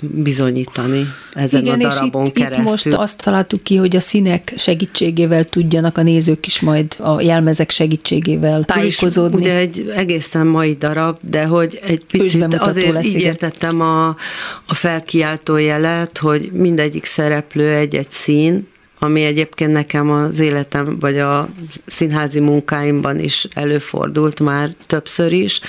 bizonyítani 0.00 1.06
ezen 1.32 1.60
Igen, 1.60 1.80
a 1.80 1.88
darabon 1.88 2.22
és 2.22 2.28
itt, 2.28 2.34
keresztül. 2.34 2.64
Itt 2.64 2.70
most 2.70 2.86
azt 2.86 3.22
találtuk 3.22 3.62
ki, 3.62 3.76
hogy 3.76 3.96
a 3.96 4.00
színek 4.00 4.52
segítségével 4.56 5.44
tudjanak 5.44 5.98
a 5.98 6.02
nézők 6.02 6.46
is 6.46 6.60
majd 6.60 6.96
a 6.98 7.20
jelmezek 7.20 7.70
segítségével 7.70 8.64
tájékozódni. 8.64 9.40
Ugye 9.40 9.54
egy 9.54 9.92
egészen 9.94 10.46
mai 10.46 10.72
darab, 10.72 11.16
de 11.22 11.44
hogy 11.44 11.80
egy 11.82 12.04
picit 12.04 12.54
azért 12.54 12.92
lesz, 12.92 13.04
így 13.04 13.14
igen. 13.14 13.26
értettem 13.26 13.80
a, 13.80 14.08
a 14.66 14.74
felkiáltó 14.74 15.56
jelet, 15.56 16.18
hogy 16.18 16.50
mindegyik 16.52 17.04
szereplő 17.04 17.70
egy-egy 17.70 18.10
szín, 18.10 18.68
ami 19.02 19.22
egyébként 19.22 19.72
nekem 19.72 20.10
az 20.10 20.38
életem, 20.38 20.98
vagy 20.98 21.18
a 21.18 21.48
színházi 21.86 22.40
munkáimban 22.40 23.18
is 23.18 23.46
előfordult 23.54 24.40
már 24.40 24.70
többször 24.86 25.32
is, 25.32 25.60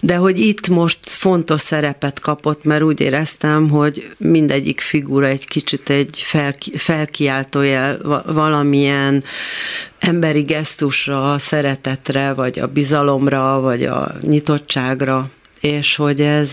de 0.00 0.16
hogy 0.16 0.38
itt 0.38 0.68
most 0.68 0.98
fontos 1.02 1.60
szerepet 1.60 2.20
kapott, 2.20 2.64
mert 2.64 2.82
úgy 2.82 3.00
éreztem, 3.00 3.68
hogy 3.68 4.10
mindegyik 4.16 4.80
figura 4.80 5.26
egy 5.26 5.46
kicsit 5.46 5.90
egy 5.90 6.22
felki, 6.24 6.76
felkiáltójel, 6.76 8.22
valamilyen 8.26 9.24
emberi 9.98 10.42
gesztusra, 10.42 11.38
szeretetre, 11.38 12.32
vagy 12.32 12.58
a 12.58 12.66
bizalomra, 12.66 13.60
vagy 13.60 13.84
a 13.84 14.12
nyitottságra, 14.20 15.30
és 15.60 15.96
hogy 15.96 16.20
ez 16.20 16.52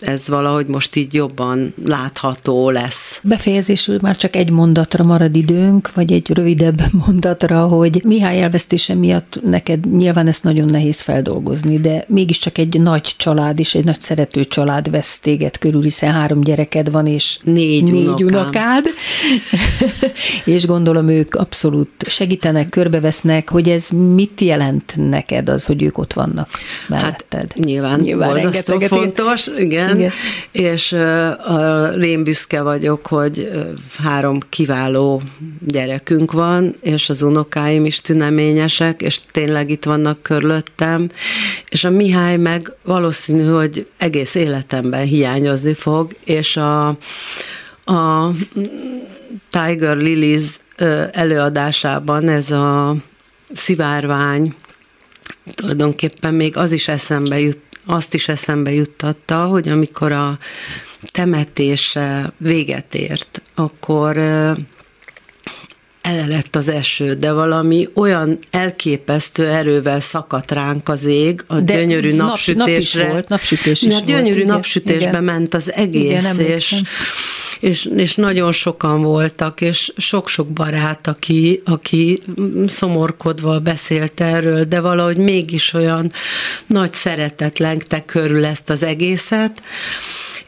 ez 0.00 0.28
valahogy 0.28 0.66
most 0.66 0.96
így 0.96 1.14
jobban 1.14 1.74
látható 1.84 2.70
lesz. 2.70 3.20
Befejezésül 3.22 3.98
már 4.02 4.16
csak 4.16 4.36
egy 4.36 4.50
mondatra 4.50 5.04
marad 5.04 5.36
időnk, 5.36 5.92
vagy 5.94 6.12
egy 6.12 6.30
rövidebb 6.30 6.80
mondatra, 7.06 7.66
hogy 7.66 8.00
Mihály 8.04 8.42
elvesztése 8.42 8.94
miatt 8.94 9.40
neked 9.44 9.96
nyilván 9.96 10.26
ezt 10.26 10.42
nagyon 10.42 10.68
nehéz 10.68 11.00
feldolgozni, 11.00 11.80
de 11.80 12.04
mégiscsak 12.08 12.58
egy 12.58 12.80
nagy 12.80 13.14
család 13.16 13.58
is, 13.58 13.74
egy 13.74 13.84
nagy 13.84 14.00
szerető 14.00 14.44
család 14.44 14.90
vesz 14.90 15.18
téged 15.18 15.58
körül, 15.58 15.82
hiszen 15.82 16.12
három 16.12 16.40
gyereked 16.40 16.90
van, 16.90 17.06
és 17.06 17.38
négy, 17.42 17.92
négy 17.92 18.06
unokám. 18.06 18.40
unokád, 18.40 18.84
és 20.54 20.66
gondolom 20.66 21.08
ők 21.08 21.34
abszolút 21.34 21.88
segítenek, 22.06 22.68
körbevesznek, 22.68 23.50
hogy 23.50 23.68
ez 23.68 23.88
mit 23.88 24.40
jelent 24.40 24.94
neked 24.96 25.48
az, 25.48 25.66
hogy 25.66 25.82
ők 25.82 25.98
ott 25.98 26.12
vannak 26.12 26.48
melletted? 26.88 27.40
Hát 27.40 27.54
nyilván, 27.54 28.00
nyilván 28.00 28.28
borzasztó 28.28 28.78
fontos, 28.78 29.50
igen, 29.58 29.83
igen. 29.90 30.10
És 30.52 30.92
a 31.46 31.88
rém 31.88 32.24
büszke 32.24 32.62
vagyok, 32.62 33.06
hogy 33.06 33.50
három 34.02 34.38
kiváló 34.48 35.22
gyerekünk 35.60 36.32
van, 36.32 36.74
és 36.80 37.08
az 37.08 37.22
unokáim 37.22 37.84
is 37.84 38.00
tüneményesek, 38.00 39.00
és 39.00 39.20
tényleg 39.30 39.70
itt 39.70 39.84
vannak 39.84 40.22
körülöttem, 40.22 41.08
és 41.68 41.84
a 41.84 41.90
Mihály 41.90 42.36
meg 42.36 42.72
valószínű, 42.82 43.44
hogy 43.44 43.86
egész 43.98 44.34
életemben 44.34 45.04
hiányozni 45.04 45.74
fog, 45.74 46.16
és 46.24 46.56
a, 46.56 46.86
a 47.84 48.30
Tiger 49.50 49.96
Lilies 49.96 50.58
előadásában 51.12 52.28
ez 52.28 52.50
a 52.50 52.96
szivárvány, 53.52 54.54
tulajdonképpen 55.54 56.34
még 56.34 56.56
az 56.56 56.72
is 56.72 56.88
eszembe 56.88 57.40
jut, 57.40 57.58
azt 57.86 58.14
is 58.14 58.28
eszembe 58.28 58.72
juttatta, 58.72 59.44
hogy 59.44 59.68
amikor 59.68 60.12
a 60.12 60.38
temetés 61.12 61.98
véget 62.38 62.94
ért, 62.94 63.42
akkor 63.54 64.16
elelett 66.04 66.56
az 66.56 66.68
eső, 66.68 67.14
de 67.14 67.32
valami 67.32 67.88
olyan 67.94 68.38
elképesztő 68.50 69.46
erővel 69.46 70.00
szakadt 70.00 70.50
ránk 70.50 70.88
az 70.88 71.04
ég 71.04 71.44
a 71.46 71.60
de 71.60 71.76
gyönyörű 71.76 72.14
nap, 72.14 72.26
napsütésre. 72.26 73.02
Nap 73.02 73.08
is 73.08 73.12
volt, 73.12 73.28
napsütés 73.28 73.82
is 73.82 73.92
Mert 73.92 74.04
gyönyörű 74.04 74.44
volt, 74.44 74.56
napsütésbe 74.56 75.08
igen. 75.08 75.24
ment 75.24 75.54
az 75.54 75.72
egész, 75.72 76.20
igen, 76.20 76.40
és, 76.40 76.74
és, 77.60 77.84
és 77.96 78.14
nagyon 78.14 78.52
sokan 78.52 79.02
voltak, 79.02 79.60
és 79.60 79.92
sok-sok 79.96 80.48
barát, 80.48 81.06
aki, 81.06 81.62
aki 81.64 82.20
szomorkodva 82.66 83.58
beszélt 83.58 84.20
erről, 84.20 84.64
de 84.64 84.80
valahogy 84.80 85.16
mégis 85.16 85.72
olyan 85.72 86.12
nagy 86.66 86.92
szeretet 86.92 87.58
lengte 87.58 88.00
körül 88.00 88.44
ezt 88.44 88.70
az 88.70 88.82
egészet, 88.82 89.62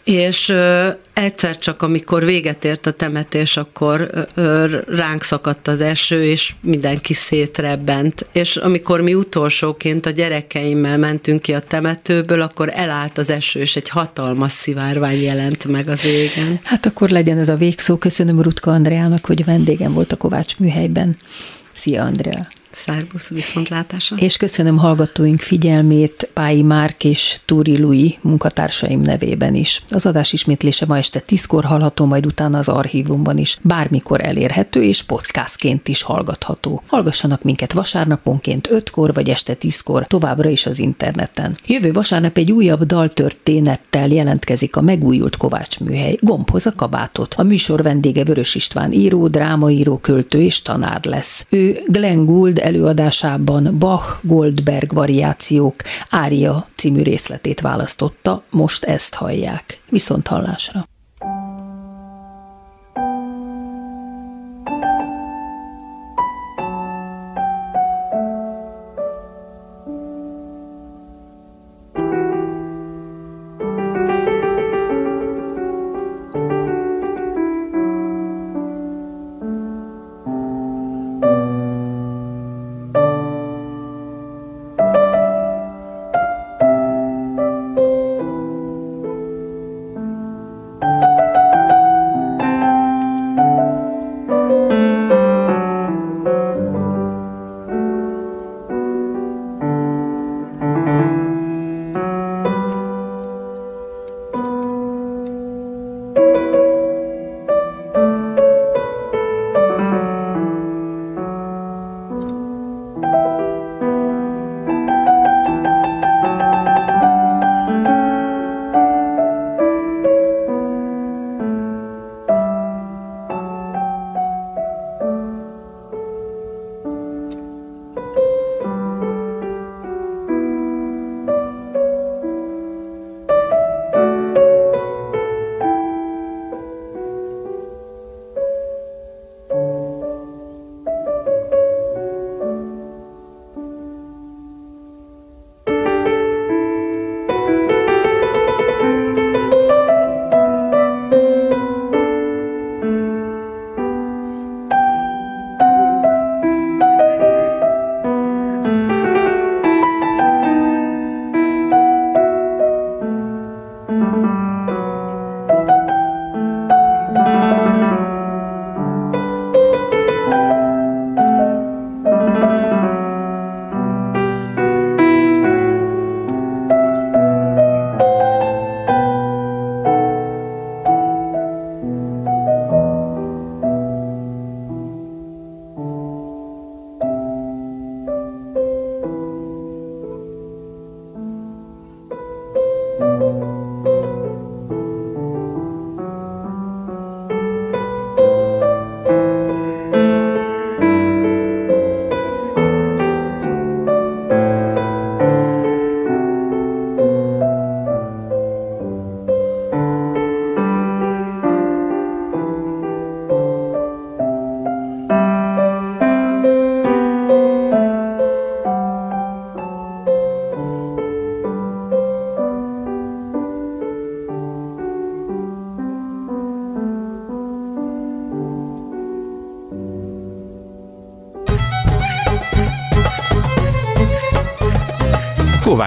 és 0.07 0.55
egyszer 1.13 1.59
csak, 1.59 1.83
amikor 1.83 2.25
véget 2.25 2.65
ért 2.65 2.87
a 2.87 2.91
temetés, 2.91 3.57
akkor 3.57 4.27
ránk 4.87 5.23
szakadt 5.23 5.69
az 5.69 5.81
eső, 5.81 6.25
és 6.25 6.55
mindenki 6.61 7.13
szétrebbent. 7.13 8.27
És 8.33 8.57
amikor 8.57 9.01
mi 9.01 9.15
utolsóként 9.15 10.07
a 10.07 10.11
gyerekeimmel 10.11 10.99
mentünk 10.99 11.43
ki 11.43 11.53
a 11.55 11.61
temetőből, 11.61 12.41
akkor 12.41 12.71
elállt 12.75 13.19
az 13.19 13.31
eső, 13.31 13.61
és 13.61 13.77
egy 13.77 13.89
hatalmas 13.89 14.53
szivárvány 14.53 15.23
jelent 15.23 15.65
meg 15.65 15.89
az 15.89 16.05
égen. 16.05 16.61
Hát 16.63 16.87
akkor 16.87 17.09
legyen 17.09 17.39
ez 17.39 17.49
a 17.49 17.57
végszó. 17.57 17.97
Köszönöm 17.97 18.43
Rutka 18.43 18.71
Andreának, 18.71 19.27
hogy 19.27 19.45
vendégem 19.45 19.93
volt 19.93 20.13
a 20.13 20.17
Kovács 20.17 20.59
műhelyben. 20.59 21.17
Szia, 21.73 22.05
Andrea! 22.05 22.49
Szerbusz, 22.77 23.29
viszontlátásra. 23.29 24.17
És 24.17 24.37
köszönöm 24.37 24.77
hallgatóink 24.77 25.41
figyelmét 25.41 26.29
Pályi 26.33 26.63
Márk 26.63 27.05
és 27.05 27.41
Túri 27.45 27.79
Lui 27.79 28.19
munkatársaim 28.21 29.01
nevében 29.01 29.55
is. 29.55 29.83
Az 29.89 30.07
adás 30.07 30.33
ismétlése 30.33 30.87
ma 30.87 30.97
este 30.97 31.21
tízkor 31.21 31.65
hallható, 31.65 32.05
majd 32.05 32.27
utána 32.27 32.59
az 32.59 32.69
archívumban 32.69 33.39
is. 33.39 33.59
Bármikor 33.63 34.25
elérhető 34.25 34.83
és 34.83 35.03
podcastként 35.03 35.89
is 35.89 36.03
hallgatható. 36.03 36.83
Hallgassanak 36.87 37.43
minket 37.43 37.73
vasárnaponként 37.73 38.71
ötkor 38.71 39.15
vagy 39.15 39.29
este 39.29 39.55
tízkor, 39.55 40.07
továbbra 40.07 40.49
is 40.49 40.67
az 40.67 40.79
interneten. 40.79 41.59
Jövő 41.67 41.93
vasárnap 41.93 42.37
egy 42.37 42.53
újabb 42.53 42.83
daltörténettel 42.83 44.09
jelentkezik 44.09 44.77
a 44.77 44.81
megújult 44.81 45.37
Kovács 45.37 45.81
műhely. 45.81 46.17
Gombhoz 46.21 46.67
a 46.67 46.73
kabátot. 46.77 47.35
A 47.35 47.43
műsor 47.43 47.83
vendége 47.83 48.25
Vörös 48.25 48.55
István 48.55 48.93
író, 48.93 49.27
drámaíró, 49.27 49.99
költő 49.99 50.43
és 50.43 50.63
tanár 50.63 51.05
lesz. 51.05 51.47
Ő 51.51 51.83
Glenn 51.87 52.25
Gould 52.25 52.65
előadásában 52.67 53.79
Bach 53.79 54.19
Goldberg 54.23 54.93
variációk 54.93 55.75
Ária 56.11 56.69
című 56.75 57.03
részletét 57.03 57.61
választotta, 57.61 58.43
most 58.51 58.85
ezt 58.85 59.15
hallják. 59.15 59.83
Viszont 59.91 60.27
hallásra! 60.27 60.96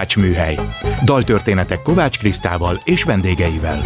Kovács 0.00 0.16
Műhely. 0.16 0.58
Daltörténetek 1.04 1.82
Kovács 1.82 2.18
Krisztával 2.18 2.80
és 2.84 3.02
vendégeivel. 3.02 3.80